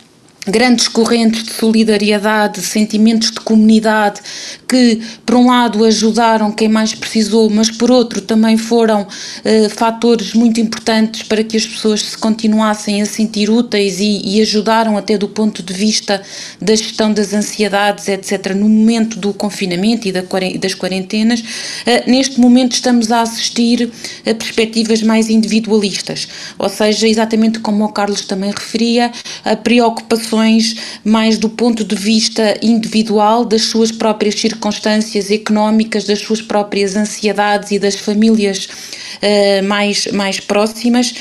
grandes 0.46 0.88
correntes 0.88 1.44
de 1.44 1.52
solidariedade, 1.52 2.61
sentimentos 2.61 3.30
de 3.30 3.40
comunidade 3.40 4.20
que, 4.68 5.00
por 5.24 5.37
um 5.37 5.46
lado, 5.46 5.85
ajudaram 5.85 6.52
quem 6.52 6.68
mais 6.68 6.94
precisou, 6.94 7.48
mas 7.48 7.70
por 7.70 7.90
outro 7.90 8.20
também 8.20 8.57
foram 8.57 9.07
eh, 9.44 9.68
fatores 9.68 10.35
muito 10.35 10.61
importantes 10.61 11.22
para 11.22 11.42
que 11.42 11.57
as 11.57 11.66
pessoas 11.66 12.02
se 12.02 12.18
continuassem 12.18 13.00
a 13.00 13.07
sentir 13.07 13.48
úteis 13.48 14.00
e, 14.00 14.20
e, 14.24 14.42
ajudaram 14.42 14.96
até 14.96 15.16
do 15.16 15.28
ponto 15.28 15.62
de 15.62 15.72
vista 15.72 16.20
da 16.61 16.74
gestão 16.74 17.12
das 17.12 17.33
ansiedades, 17.33 18.09
etc., 18.09 18.54
no 18.54 18.68
momento 18.68 19.18
do 19.18 19.33
confinamento 19.33 20.09
e 20.09 20.12
da, 20.12 20.22
das 20.61 20.74
quarentenas. 20.74 21.42
Eh, 21.87 22.04
neste 22.07 22.38
momento 22.38 22.72
estamos 22.72 23.11
a 23.11 23.22
assistir 23.22 23.90
a 24.26 24.35
perspectivas 24.35 25.02
mais 25.02 25.30
individualistas, 25.30 26.28
ou 26.59 26.68
seja, 26.68 27.09
exatamente 27.09 27.61
como 27.61 27.85
o 27.85 27.92
Carlos 27.92 28.22
também 28.22 28.50
referia, 28.50 29.11
a 29.44 29.57
preocupação 29.57 30.33
mais 31.04 31.38
do 31.38 31.48
ponto 31.48 31.84
de 31.84 31.94
vista 31.94 32.58
individual 32.62 33.44
das 33.44 33.62
suas 33.62 33.92
próprias 33.92 34.34
circunstâncias 34.34 35.30
económicas, 35.30 36.04
das 36.04 36.20
suas 36.20 36.42
próprias 36.42 36.96
ansiedades 36.96 37.70
e 37.70 37.78
das 37.78 37.96
famílias 37.96 38.68
uh, 39.24 39.64
mais, 39.64 40.06
mais 40.08 40.38
próximas, 40.38 41.14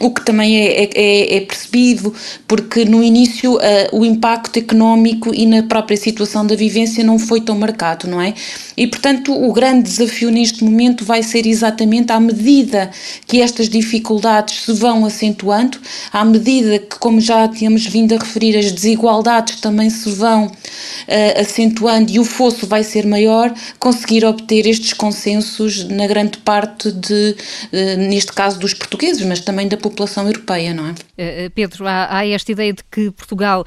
um, 0.00 0.06
o 0.06 0.10
que 0.10 0.24
também 0.24 0.58
é, 0.58 0.90
é, 0.94 1.36
é, 1.36 1.40
percebido, 1.40 2.14
porque 2.48 2.84
no 2.84 3.02
início 3.02 3.54
uh, 3.54 3.60
o 3.92 4.04
impacto 4.04 4.58
económico 4.58 5.32
e 5.34 5.46
na 5.46 5.62
própria 5.62 5.96
situação 5.96 6.44
da 6.44 6.56
vivência 6.56 7.04
não 7.04 7.18
foi 7.18 7.40
tão 7.40 7.56
marcado, 7.56 8.08
não 8.08 8.20
é? 8.20 8.34
E 8.76 8.86
portanto 8.86 9.32
o 9.32 9.52
grande 9.52 9.82
desafio 9.82 10.30
neste 10.30 10.64
momento 10.64 11.04
vai 11.04 11.22
ser 11.22 11.46
exatamente 11.46 12.12
à 12.12 12.18
medida 12.18 12.90
que 13.26 13.40
estas 13.40 13.68
dificuldades 13.68 14.64
se 14.64 14.72
vão 14.72 15.04
acentuando, 15.04 15.78
à 16.12 16.24
medida 16.24 16.78
que, 16.78 16.98
como 16.98 17.20
já 17.20 17.46
tínhamos 17.48 17.86
vindo 17.86 18.14
a 18.14 18.18
referir, 18.18 18.56
as 18.56 18.72
desigualdades 18.72 19.60
também 19.60 19.90
se 19.90 20.10
vão 20.10 20.46
uh, 20.46 21.40
acentuando 21.40 22.10
e 22.10 22.18
o 22.18 22.24
fosso 22.24 22.66
vai 22.66 22.82
ser 22.82 23.06
maior, 23.06 23.52
conseguir 23.78 24.24
obter 24.24 24.66
estes 24.66 24.92
consensos 24.92 25.84
na 25.88 26.06
grande 26.06 26.38
parte 26.38 26.90
de, 26.90 27.11
uh, 27.12 28.08
neste 28.08 28.32
caso, 28.32 28.58
dos 28.58 28.74
portugueses, 28.74 29.24
mas 29.24 29.40
também 29.40 29.68
da 29.68 29.76
população 29.76 30.26
europeia, 30.26 30.74
não 30.74 30.86
é? 30.88 30.90
Uh, 30.92 31.50
Pedro, 31.54 31.86
há, 31.86 32.16
há, 32.16 32.26
esta 32.26 32.52
ideia 32.52 32.72
de 32.72 32.82
que 32.90 33.10
Portugal 33.10 33.64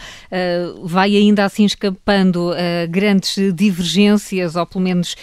vai 0.84 1.16
ainda 1.16 1.46
assim 1.46 1.66
escapando 1.66 2.52
grandes 2.90 3.36
divergências, 3.54 4.56
ou 4.56 4.66
pelo 4.66 4.84
menos 4.84 5.16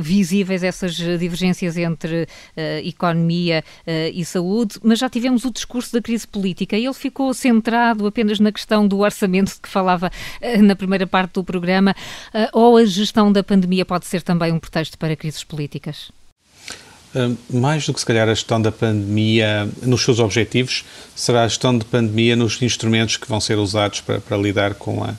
visíveis 0.00 0.62
essas 0.62 0.94
divergências 0.94 1.76
entre 1.76 2.26
economia 2.84 3.62
e 4.12 4.24
saúde, 4.24 4.78
mas 4.82 4.98
já 4.98 5.08
tivemos 5.08 5.44
o 5.44 5.50
discurso 5.50 5.92
da 5.92 6.00
crise 6.00 6.26
política 6.26 6.76
e 6.76 6.84
ele 6.84 6.94
ficou 6.94 7.32
centrado 7.34 8.06
apenas 8.06 8.40
na 8.40 8.50
questão 8.50 8.86
do 8.86 9.00
orçamento 9.00 9.54
de 9.54 9.60
que 9.60 9.68
falava 9.68 10.10
na 10.62 10.74
primeira 10.74 11.06
parte 11.06 11.34
do 11.34 11.44
programa, 11.44 11.94
uh, 12.34 12.48
ou 12.52 12.76
a 12.76 12.84
gestão 12.84 13.32
da 13.32 13.42
pandemia 13.42 13.84
pode 13.84 14.06
ser 14.06 14.22
também 14.22 14.52
um 14.52 14.58
pretexto 14.58 14.98
para 14.98 15.16
crises 15.16 15.44
políticas? 15.44 16.10
Mais 17.50 17.86
do 17.86 17.94
que 17.94 18.00
se 18.00 18.06
calhar 18.06 18.28
a 18.28 18.34
gestão 18.34 18.60
da 18.60 18.70
pandemia 18.70 19.68
nos 19.82 20.02
seus 20.02 20.18
objetivos, 20.18 20.84
será 21.14 21.44
a 21.44 21.48
gestão 21.48 21.76
de 21.76 21.84
pandemia 21.84 22.36
nos 22.36 22.60
instrumentos 22.60 23.16
que 23.16 23.28
vão 23.28 23.40
ser 23.40 23.58
usados 23.58 24.00
para, 24.00 24.20
para 24.20 24.36
lidar 24.36 24.74
com 24.74 25.02
a, 25.02 25.14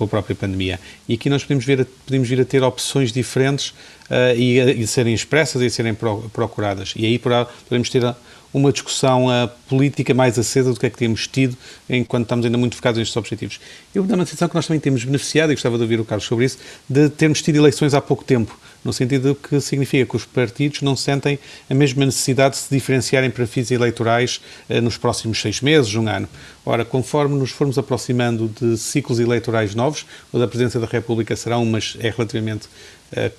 com 0.00 0.04
a 0.04 0.08
própria 0.08 0.34
pandemia. 0.34 0.80
E 1.08 1.14
aqui 1.14 1.28
nós 1.28 1.42
podemos 1.42 1.64
vir 1.64 1.82
a, 1.82 1.86
podemos 2.06 2.28
vir 2.28 2.40
a 2.40 2.44
ter 2.44 2.62
opções 2.62 3.12
diferentes 3.12 3.68
uh, 3.68 4.34
e, 4.36 4.60
a, 4.60 4.70
e 4.70 4.86
serem 4.86 5.12
expressas 5.12 5.60
e 5.60 5.68
serem 5.68 5.94
procuradas. 6.32 6.94
E 6.96 7.04
aí 7.04 7.18
podemos 7.18 7.90
ter 7.90 8.14
uma 8.52 8.72
discussão 8.72 9.26
uh, 9.26 9.48
política 9.68 10.12
mais 10.14 10.38
acesa 10.38 10.72
do 10.72 10.80
que 10.80 10.86
é 10.86 10.90
que 10.90 10.98
temos 10.98 11.26
tido 11.26 11.56
enquanto 11.88 12.24
estamos 12.24 12.46
ainda 12.46 12.58
muito 12.58 12.76
focados 12.76 12.98
nestes 12.98 13.16
objetivos. 13.16 13.60
Eu 13.94 14.02
dou 14.02 14.20
a 14.20 14.26
sensação 14.26 14.48
que 14.48 14.54
nós 14.54 14.66
também 14.66 14.80
temos 14.80 15.04
beneficiado, 15.04 15.52
e 15.52 15.54
gostava 15.54 15.76
de 15.76 15.82
ouvir 15.82 16.00
o 16.00 16.04
Carlos 16.04 16.26
sobre 16.26 16.46
isso, 16.46 16.58
de 16.88 17.08
termos 17.10 17.42
tido 17.42 17.56
eleições 17.56 17.94
há 17.94 18.00
pouco 18.00 18.24
tempo, 18.24 18.58
no 18.84 18.92
sentido 18.92 19.34
que 19.34 19.60
significa 19.60 20.08
que 20.08 20.16
os 20.16 20.24
partidos 20.24 20.82
não 20.82 20.96
sentem 20.96 21.38
a 21.68 21.74
mesma 21.74 22.04
necessidade 22.04 22.56
de 22.56 22.62
se 22.62 22.74
diferenciarem 22.74 23.30
para 23.30 23.46
fins 23.46 23.70
eleitorais 23.70 24.40
uh, 24.68 24.80
nos 24.80 24.96
próximos 24.96 25.40
seis 25.40 25.60
meses, 25.60 25.94
um 25.94 26.08
ano. 26.08 26.28
Ora, 26.64 26.84
conforme 26.84 27.38
nos 27.38 27.50
formos 27.50 27.78
aproximando 27.78 28.50
de 28.60 28.76
ciclos 28.76 29.18
eleitorais 29.18 29.74
novos, 29.74 30.06
o 30.32 30.38
da 30.38 30.46
Presidência 30.46 30.80
da 30.80 30.86
República 30.86 31.36
será 31.36 31.58
um, 31.58 31.66
mas 31.66 31.96
é 32.00 32.10
relativamente 32.10 32.66
uh, 33.12 33.30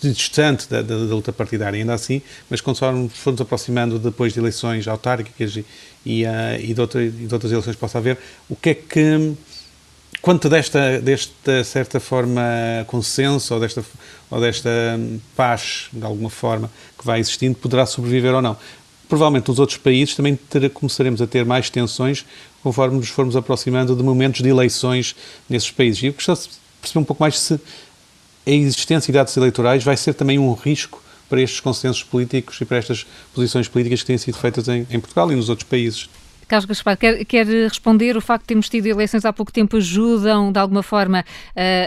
distante 0.00 0.68
da, 0.68 0.82
da, 0.82 0.96
da, 0.96 1.14
luta 1.14 1.32
partidária, 1.32 1.78
ainda 1.78 1.94
assim, 1.94 2.20
mas 2.48 2.60
conforme 2.60 3.08
formos 3.08 3.40
aproximando 3.40 3.98
depois 3.98 4.32
de 4.32 4.38
eleições 4.38 4.86
autárquicas 4.86 5.56
e, 5.56 5.64
e, 6.04 6.24
uh, 6.24 6.28
e, 6.60 6.74
de, 6.74 6.80
outra, 6.80 7.02
e 7.02 7.10
de 7.10 7.32
outras 7.32 7.50
eleições 7.50 7.74
que 7.74 7.80
possa 7.80 7.98
haver, 7.98 8.18
o 8.48 8.56
que 8.56 8.70
é 8.70 8.74
que, 8.74 9.34
quanto 10.20 10.48
desta, 10.48 11.00
desta 11.00 11.64
certa 11.64 12.00
forma, 12.00 12.42
consenso 12.86 13.54
ou 13.54 13.60
desta, 13.60 13.84
ou 14.30 14.40
desta 14.40 14.70
paz, 15.34 15.88
de 15.92 16.04
alguma 16.04 16.30
forma, 16.30 16.70
que 16.98 17.04
vai 17.04 17.20
existindo, 17.20 17.56
poderá 17.56 17.86
sobreviver 17.86 18.34
ou 18.34 18.42
não? 18.42 18.56
Provavelmente 19.08 19.48
nos 19.48 19.58
outros 19.58 19.78
países 19.78 20.14
também 20.14 20.36
ter, 20.36 20.68
começaremos 20.70 21.20
a 21.20 21.26
ter 21.26 21.44
mais 21.44 21.68
tensões 21.68 22.24
conforme 22.62 22.98
nos 22.98 23.08
formos 23.08 23.34
aproximando 23.34 23.96
de 23.96 24.02
momentos 24.02 24.42
de 24.42 24.48
eleições 24.48 25.16
nesses 25.48 25.70
países. 25.70 26.02
E 26.02 26.06
eu 26.06 26.12
gostava 26.12 26.38
de 26.38 26.48
perceber 26.80 27.00
um 27.00 27.04
pouco 27.04 27.22
mais 27.22 27.38
se 27.38 27.54
a 28.46 28.50
existência 28.50 29.12
de 29.12 29.18
dados 29.18 29.36
eleitorais 29.36 29.82
vai 29.82 29.96
ser 29.96 30.14
também 30.14 30.38
um 30.38 30.52
risco 30.52 31.02
para 31.28 31.40
estes 31.40 31.60
consensos 31.60 32.02
políticos 32.02 32.60
e 32.60 32.64
para 32.64 32.76
estas 32.76 33.06
posições 33.34 33.68
políticas 33.68 34.00
que 34.00 34.06
têm 34.06 34.18
sido 34.18 34.36
feitas 34.36 34.68
em, 34.68 34.86
em 34.90 35.00
Portugal 35.00 35.30
e 35.30 35.36
nos 35.36 35.48
outros 35.48 35.68
países. 35.68 36.08
Carlos 36.50 36.64
Gaspar, 36.64 36.96
quer, 36.96 37.24
quer, 37.24 37.46
responder? 37.46 38.16
O 38.16 38.20
facto 38.20 38.42
de 38.42 38.48
termos 38.48 38.68
tido 38.68 38.86
eleições 38.86 39.24
há 39.24 39.32
pouco 39.32 39.52
tempo 39.52 39.76
ajudam, 39.76 40.50
de 40.50 40.58
alguma 40.58 40.82
forma, 40.82 41.24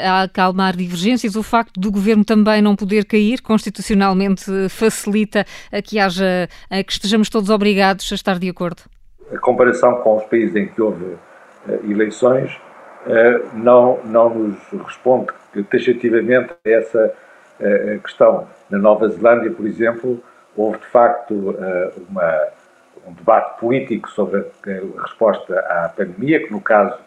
a 0.08 0.22
acalmar 0.22 0.74
divergências? 0.78 1.36
O 1.36 1.44
facto 1.44 1.78
do 1.78 1.92
governo 1.92 2.24
também 2.24 2.62
não 2.62 2.74
poder 2.74 3.04
cair 3.04 3.42
constitucionalmente 3.42 4.46
facilita 4.70 5.46
a 5.70 5.82
que 5.82 6.00
haja, 6.00 6.48
a 6.70 6.82
que 6.82 6.94
estejamos 6.94 7.30
todos 7.30 7.50
obrigados 7.50 8.10
a 8.10 8.16
estar 8.16 8.40
de 8.40 8.48
acordo? 8.48 8.84
A 9.34 9.38
comparação 9.38 9.96
com 9.96 10.16
os 10.16 10.24
países 10.24 10.56
em 10.56 10.68
que 10.68 10.82
houve 10.82 11.04
uh, 11.04 11.20
eleições 11.84 12.50
uh, 13.06 13.58
não, 13.58 14.00
não 14.06 14.34
nos 14.34 14.58
responde 14.86 15.28
taxativamente 15.70 16.54
a 16.66 16.70
essa 16.70 17.14
questão. 18.02 18.48
Na 18.70 18.78
Nova 18.78 19.08
Zelândia, 19.08 19.52
por 19.52 19.66
exemplo, 19.66 20.22
houve 20.58 20.80
de 20.80 20.86
facto 20.88 21.56
uma 22.10 22.50
um 23.08 23.14
debate 23.14 23.60
político 23.60 24.10
sobre 24.10 24.40
a, 24.40 25.02
resposta 25.02 25.60
à 25.60 25.90
pandemia, 25.90 26.46
que 26.46 26.52
no 26.52 26.62
caso 26.62 26.98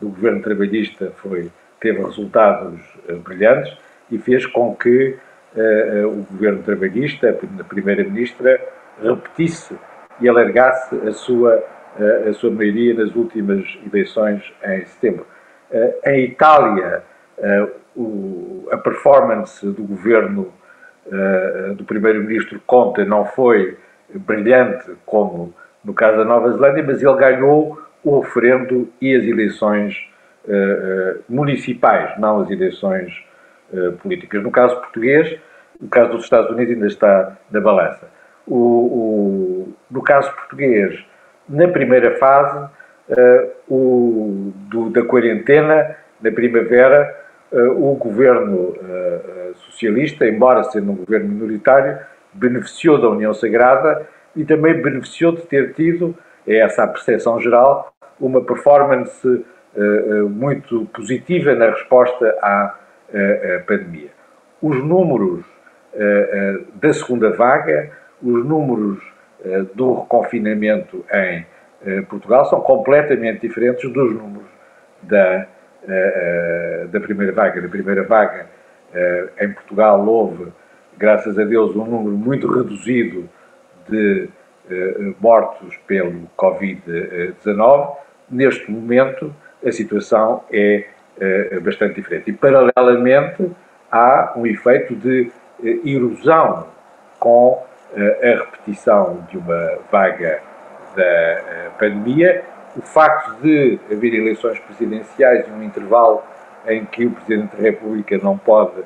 do 0.00 0.08
governo 0.08 0.42
trabalhista 0.42 1.12
foi, 1.16 1.50
teve 1.80 2.02
resultados 2.02 2.80
uh, 3.08 3.16
brilhantes 3.16 3.76
e 4.10 4.18
fez 4.18 4.46
com 4.46 4.74
que 4.74 5.16
uh, 5.56 6.06
uh, 6.06 6.20
o 6.20 6.26
governo 6.30 6.62
trabalhista, 6.62 7.38
a 7.58 7.64
primeira-ministra, 7.64 8.60
repetisse 9.02 9.76
e 10.20 10.28
alargasse 10.28 10.96
a 11.06 11.12
sua, 11.12 11.64
a 12.28 12.32
sua 12.32 12.50
maioria 12.50 12.92
nas 12.94 13.14
últimas 13.14 13.64
eleições 13.86 14.42
em 14.64 14.84
setembro. 14.84 15.24
em 16.04 16.24
Itália, 16.24 17.04
o, 17.94 18.66
a 18.72 18.76
performance 18.76 19.64
do 19.64 19.84
governo 19.84 20.52
do 21.76 21.84
primeiro-ministro 21.84 22.60
Conte 22.66 23.04
não 23.04 23.24
foi 23.26 23.78
brilhante 24.14 24.92
como 25.04 25.54
no 25.84 25.94
caso 25.94 26.18
da 26.18 26.24
Nova 26.24 26.50
Zelândia, 26.52 26.84
mas 26.86 27.02
ele 27.02 27.14
ganhou 27.16 27.80
o 28.04 28.20
referendo 28.20 28.88
e 29.00 29.14
as 29.14 29.24
eleições 29.24 29.94
uh, 30.46 30.52
uh, 30.52 31.24
municipais, 31.28 32.18
não 32.18 32.40
as 32.40 32.50
eleições 32.50 33.12
uh, 33.72 33.92
políticas. 33.92 34.42
No 34.42 34.50
caso 34.50 34.76
português, 34.76 35.38
o 35.80 35.88
caso 35.88 36.12
dos 36.12 36.24
Estados 36.24 36.50
Unidos 36.50 36.74
ainda 36.74 36.86
está 36.86 37.36
na 37.50 37.60
balança. 37.60 38.08
O, 38.46 38.56
o, 38.56 39.74
no 39.90 40.02
caso 40.02 40.32
português, 40.32 41.04
na 41.48 41.68
primeira 41.68 42.16
fase 42.18 42.68
o, 43.68 44.52
do, 44.68 44.90
da 44.90 45.02
quarentena, 45.02 45.96
na 46.20 46.30
primavera, 46.30 47.14
o 47.76 47.94
governo 47.94 48.74
socialista, 49.54 50.26
embora 50.26 50.64
sendo 50.64 50.92
um 50.92 50.96
governo 50.96 51.28
minoritário, 51.28 51.98
beneficiou 52.38 53.00
da 53.00 53.08
União 53.08 53.34
Sagrada 53.34 54.06
e 54.34 54.44
também 54.44 54.80
beneficiou 54.80 55.32
de 55.32 55.42
ter 55.42 55.74
tido, 55.74 56.16
é 56.46 56.58
essa 56.58 56.84
a 56.84 56.88
percepção 56.88 57.40
geral, 57.40 57.92
uma 58.20 58.40
performance 58.40 59.26
uh, 59.26 60.28
muito 60.28 60.86
positiva 60.86 61.54
na 61.54 61.70
resposta 61.70 62.36
à 62.40 62.74
uh, 63.08 63.66
pandemia. 63.66 64.10
Os 64.62 64.82
números 64.82 65.44
uh, 65.94 66.64
da 66.74 66.92
segunda 66.92 67.30
vaga, 67.30 67.90
os 68.22 68.44
números 68.44 68.98
do 69.76 70.00
reconfinamento 70.00 71.04
em 71.14 71.46
Portugal 72.06 72.44
são 72.46 72.60
completamente 72.60 73.46
diferentes 73.46 73.88
dos 73.92 74.12
números 74.12 74.48
da, 75.00 75.46
da 76.90 76.98
primeira 76.98 77.32
vaga. 77.32 77.60
Na 77.60 77.68
primeira 77.68 78.02
vaga, 78.02 78.46
em 79.40 79.52
Portugal, 79.52 80.04
houve 80.04 80.52
graças 80.98 81.38
a 81.38 81.44
Deus, 81.44 81.74
um 81.76 81.84
número 81.84 82.16
muito 82.16 82.48
reduzido 82.48 83.28
de 83.88 84.28
uh, 84.68 85.14
mortos 85.20 85.76
pelo 85.86 86.28
Covid-19. 86.36 87.96
Neste 88.28 88.70
momento, 88.70 89.34
a 89.64 89.70
situação 89.70 90.42
é 90.52 90.84
uh, 91.54 91.60
bastante 91.60 91.94
diferente. 91.94 92.30
E, 92.30 92.32
paralelamente, 92.32 93.48
há 93.90 94.34
um 94.36 94.44
efeito 94.44 94.94
de 94.96 95.30
uh, 95.60 95.88
erosão 95.88 96.66
com 97.18 97.64
a 97.96 98.26
repetição 98.26 99.26
de 99.30 99.38
uma 99.38 99.78
vaga 99.90 100.42
da 100.94 101.70
pandemia. 101.78 102.44
O 102.76 102.82
facto 102.82 103.40
de 103.40 103.80
haver 103.90 104.12
eleições 104.12 104.58
presidenciais 104.58 105.48
e 105.48 105.50
um 105.50 105.62
intervalo 105.62 106.22
em 106.66 106.84
que 106.84 107.06
o 107.06 107.10
Presidente 107.12 107.56
da 107.56 107.62
República 107.62 108.18
não 108.18 108.36
pode 108.36 108.82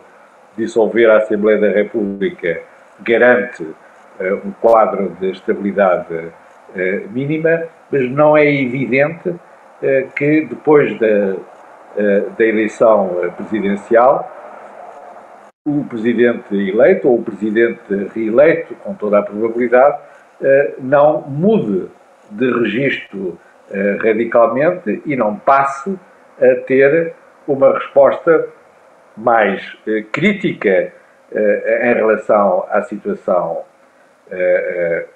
dissolver 0.56 1.10
a 1.10 1.18
Assembleia 1.18 1.60
da 1.60 1.70
República 1.70 2.62
garante 3.00 3.62
uh, 3.62 4.46
um 4.46 4.52
quadro 4.60 5.16
de 5.20 5.30
estabilidade 5.30 6.14
uh, 6.14 7.10
mínima, 7.10 7.64
mas 7.90 8.10
não 8.10 8.36
é 8.36 8.44
evidente 8.44 9.28
uh, 9.28 9.38
que 10.16 10.46
depois 10.46 10.98
da, 10.98 11.36
da 12.38 12.44
eleição 12.44 13.10
presidencial 13.36 14.30
o 15.66 15.84
presidente 15.84 16.54
eleito 16.54 17.06
ou 17.06 17.18
o 17.18 17.22
presidente 17.22 18.10
reeleito, 18.14 18.74
com 18.76 18.94
toda 18.94 19.18
a 19.18 19.22
probabilidade, 19.22 19.98
não 20.80 21.20
mude 21.20 21.88
de 22.30 22.50
registro 22.50 23.38
radicalmente 24.02 25.02
e 25.04 25.14
não 25.14 25.36
passe 25.36 25.96
a 26.40 26.54
ter 26.66 27.14
uma 27.46 27.74
resposta 27.74 28.48
mais 29.16 29.62
eh, 29.86 30.04
crítica 30.10 30.92
eh, 31.32 31.90
em 31.90 31.94
relação 31.94 32.66
à 32.70 32.82
situação 32.82 33.62
eh, 34.30 35.06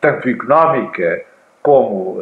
tanto 0.00 0.28
económica 0.28 1.24
como 1.62 2.20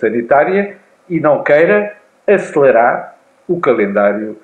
sanitária 0.00 0.78
e 1.06 1.20
não 1.20 1.42
queira 1.42 1.96
acelerar 2.26 3.14
o 3.46 3.60
calendário 3.60 4.38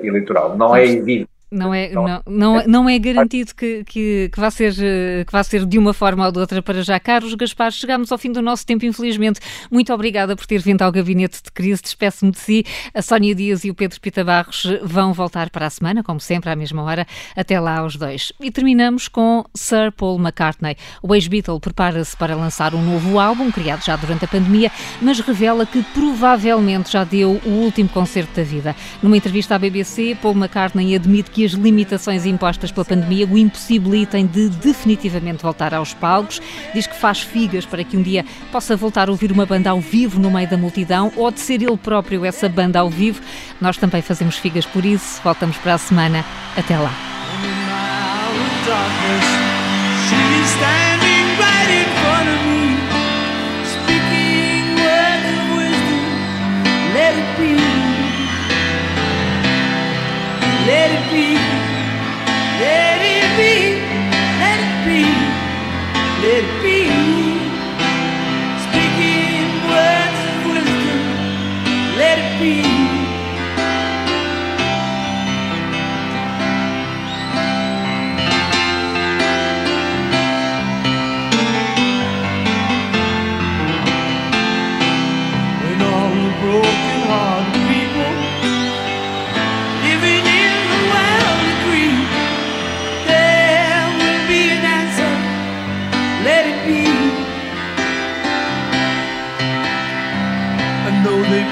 eleitoral. 0.00 0.56
Não 0.56 0.76
é 0.76 0.84
evidente 0.84 1.28
não 1.50 1.72
é, 1.72 1.90
não, 1.92 2.22
não, 2.26 2.66
não 2.66 2.88
é 2.88 2.98
garantido 2.98 3.54
que, 3.54 3.84
que, 3.84 4.30
que, 4.32 4.40
vá 4.40 4.50
ser, 4.50 4.74
que 4.74 5.32
vá 5.32 5.42
ser 5.42 5.64
de 5.64 5.78
uma 5.78 5.94
forma 5.94 6.26
ou 6.26 6.32
de 6.32 6.38
outra 6.38 6.62
para 6.62 6.82
já. 6.82 6.98
Carlos 6.98 7.34
Gaspar, 7.34 7.70
chegamos 7.70 8.10
ao 8.10 8.18
fim 8.18 8.32
do 8.32 8.42
nosso 8.42 8.66
tempo, 8.66 8.84
infelizmente. 8.84 9.40
Muito 9.70 9.92
obrigada 9.92 10.34
por 10.34 10.46
ter 10.46 10.60
vindo 10.60 10.82
ao 10.82 10.90
Gabinete 10.90 11.42
de 11.42 11.52
Crise. 11.52 11.82
Despeço-me 11.82 12.32
de 12.32 12.38
si. 12.38 12.64
A 12.92 13.02
Sónia 13.02 13.34
Dias 13.34 13.64
e 13.64 13.70
o 13.70 13.74
Pedro 13.74 14.00
Pita 14.00 14.24
Barros 14.24 14.66
vão 14.82 15.12
voltar 15.12 15.50
para 15.50 15.66
a 15.66 15.70
semana, 15.70 16.02
como 16.02 16.20
sempre, 16.20 16.50
à 16.50 16.56
mesma 16.56 16.82
hora. 16.82 17.06
Até 17.36 17.58
lá, 17.60 17.84
os 17.84 17.96
dois. 17.96 18.32
E 18.40 18.50
terminamos 18.50 19.08
com 19.08 19.44
Sir 19.54 19.92
Paul 19.92 20.18
McCartney. 20.18 20.76
O 21.02 21.14
ex-Beatle 21.14 21.60
prepara-se 21.60 22.16
para 22.16 22.34
lançar 22.34 22.74
um 22.74 22.82
novo 22.82 23.18
álbum, 23.18 23.50
criado 23.50 23.84
já 23.84 23.96
durante 23.96 24.24
a 24.24 24.28
pandemia, 24.28 24.70
mas 25.00 25.20
revela 25.20 25.66
que 25.66 25.82
provavelmente 25.94 26.90
já 26.90 27.04
deu 27.04 27.40
o 27.44 27.48
último 27.48 27.88
concerto 27.88 28.34
da 28.34 28.42
vida. 28.42 28.74
Numa 29.02 29.16
entrevista 29.16 29.54
à 29.54 29.58
BBC, 29.58 30.16
Paul 30.20 30.34
McCartney 30.34 30.94
admite 30.94 31.30
que 31.34 31.44
as 31.44 31.52
limitações 31.52 32.24
impostas 32.24 32.70
pela 32.70 32.84
pandemia 32.84 33.26
o 33.26 33.36
impossibilitem 33.36 34.24
de 34.24 34.48
definitivamente 34.48 35.42
voltar 35.42 35.74
aos 35.74 35.92
palcos. 35.92 36.40
Diz 36.72 36.86
que 36.86 36.96
faz 36.96 37.20
figas 37.20 37.66
para 37.66 37.82
que 37.82 37.96
um 37.96 38.02
dia 38.02 38.24
possa 38.52 38.76
voltar 38.76 39.08
a 39.08 39.10
ouvir 39.10 39.32
uma 39.32 39.44
banda 39.44 39.70
ao 39.70 39.80
vivo 39.80 40.20
no 40.20 40.30
meio 40.30 40.48
da 40.48 40.56
multidão 40.56 41.12
ou 41.16 41.30
de 41.32 41.40
ser 41.40 41.60
ele 41.60 41.76
próprio 41.76 42.24
essa 42.24 42.48
banda 42.48 42.78
ao 42.78 42.88
vivo. 42.88 43.20
Nós 43.60 43.76
também 43.76 44.00
fazemos 44.00 44.38
figas 44.38 44.64
por 44.64 44.84
isso. 44.84 45.20
Voltamos 45.24 45.56
para 45.56 45.74
a 45.74 45.78
semana. 45.78 46.24
Até 46.56 46.78
lá. 46.78 46.92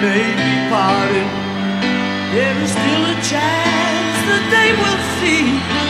May 0.03 0.35
be 0.35 0.69
parted, 0.69 1.29
there 2.35 2.57
is 2.61 2.71
still 2.71 3.05
a 3.05 3.17
chance 3.23 4.19
that 4.27 4.45
they 4.51 4.69
will 4.81 5.01
see. 5.21 5.82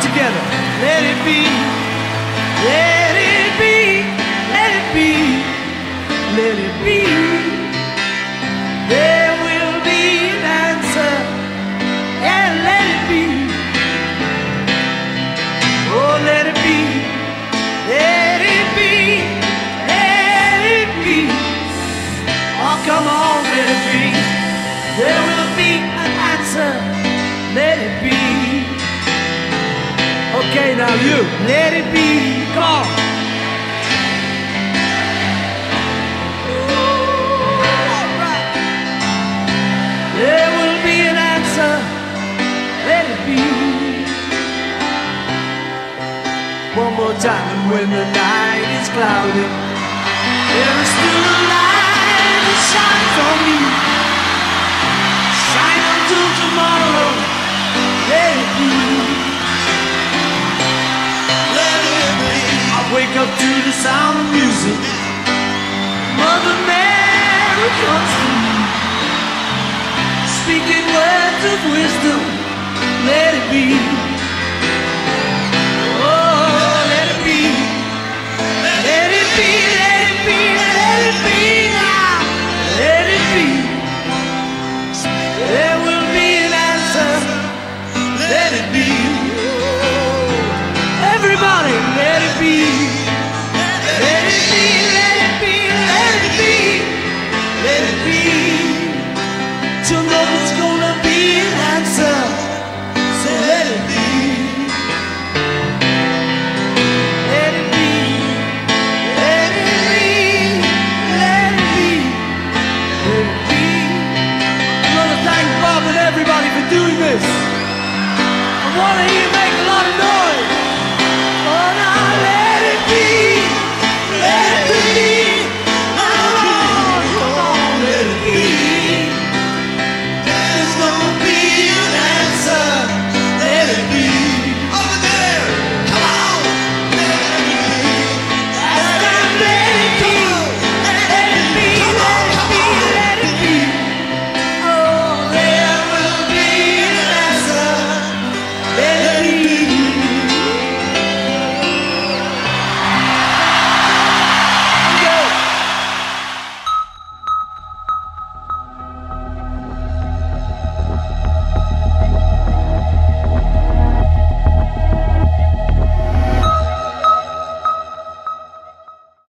together. 0.00 0.42
Let 0.80 1.04
it 1.04 1.18
be. 1.24 1.44
Yeah. 2.64 2.99
you. 31.02 31.18
Let 31.48 31.72
it 31.72 31.86
be. 31.92 32.44
Come 32.54 32.64
on. 32.64 32.86
There 40.20 40.50
will 40.56 40.78
be 40.84 40.96
an 41.10 41.16
answer. 41.16 41.72
Let 42.88 43.04
it 43.14 43.20
be. 43.26 43.40
One 46.76 46.94
more 46.94 47.14
time, 47.18 47.70
when 47.70 47.90
the 47.90 48.04
night 48.12 48.68
is 48.80 48.88
cloudy, 48.90 49.46
there 50.52 50.76
is 50.82 50.88
still 50.94 51.24
a 51.24 51.38
light 51.50 52.40
that 52.46 52.58
shines 52.70 53.16
on 53.26 53.38
me. 53.46 53.89
wake 63.10 63.18
up 63.18 63.38
to 63.38 63.62
the 63.66 63.72
sound 63.72 64.18
of 64.20 64.32
music. 64.32 64.78
Mother 66.16 66.56
Mary 66.66 67.68
comes 67.82 68.12
to 68.20 68.30
me, 68.44 68.56
speaking 70.38 70.86
words 70.94 71.42
of 71.52 71.58
wisdom. 71.72 72.20
Let 73.06 73.34
it 73.34 73.50
be. 73.50 74.09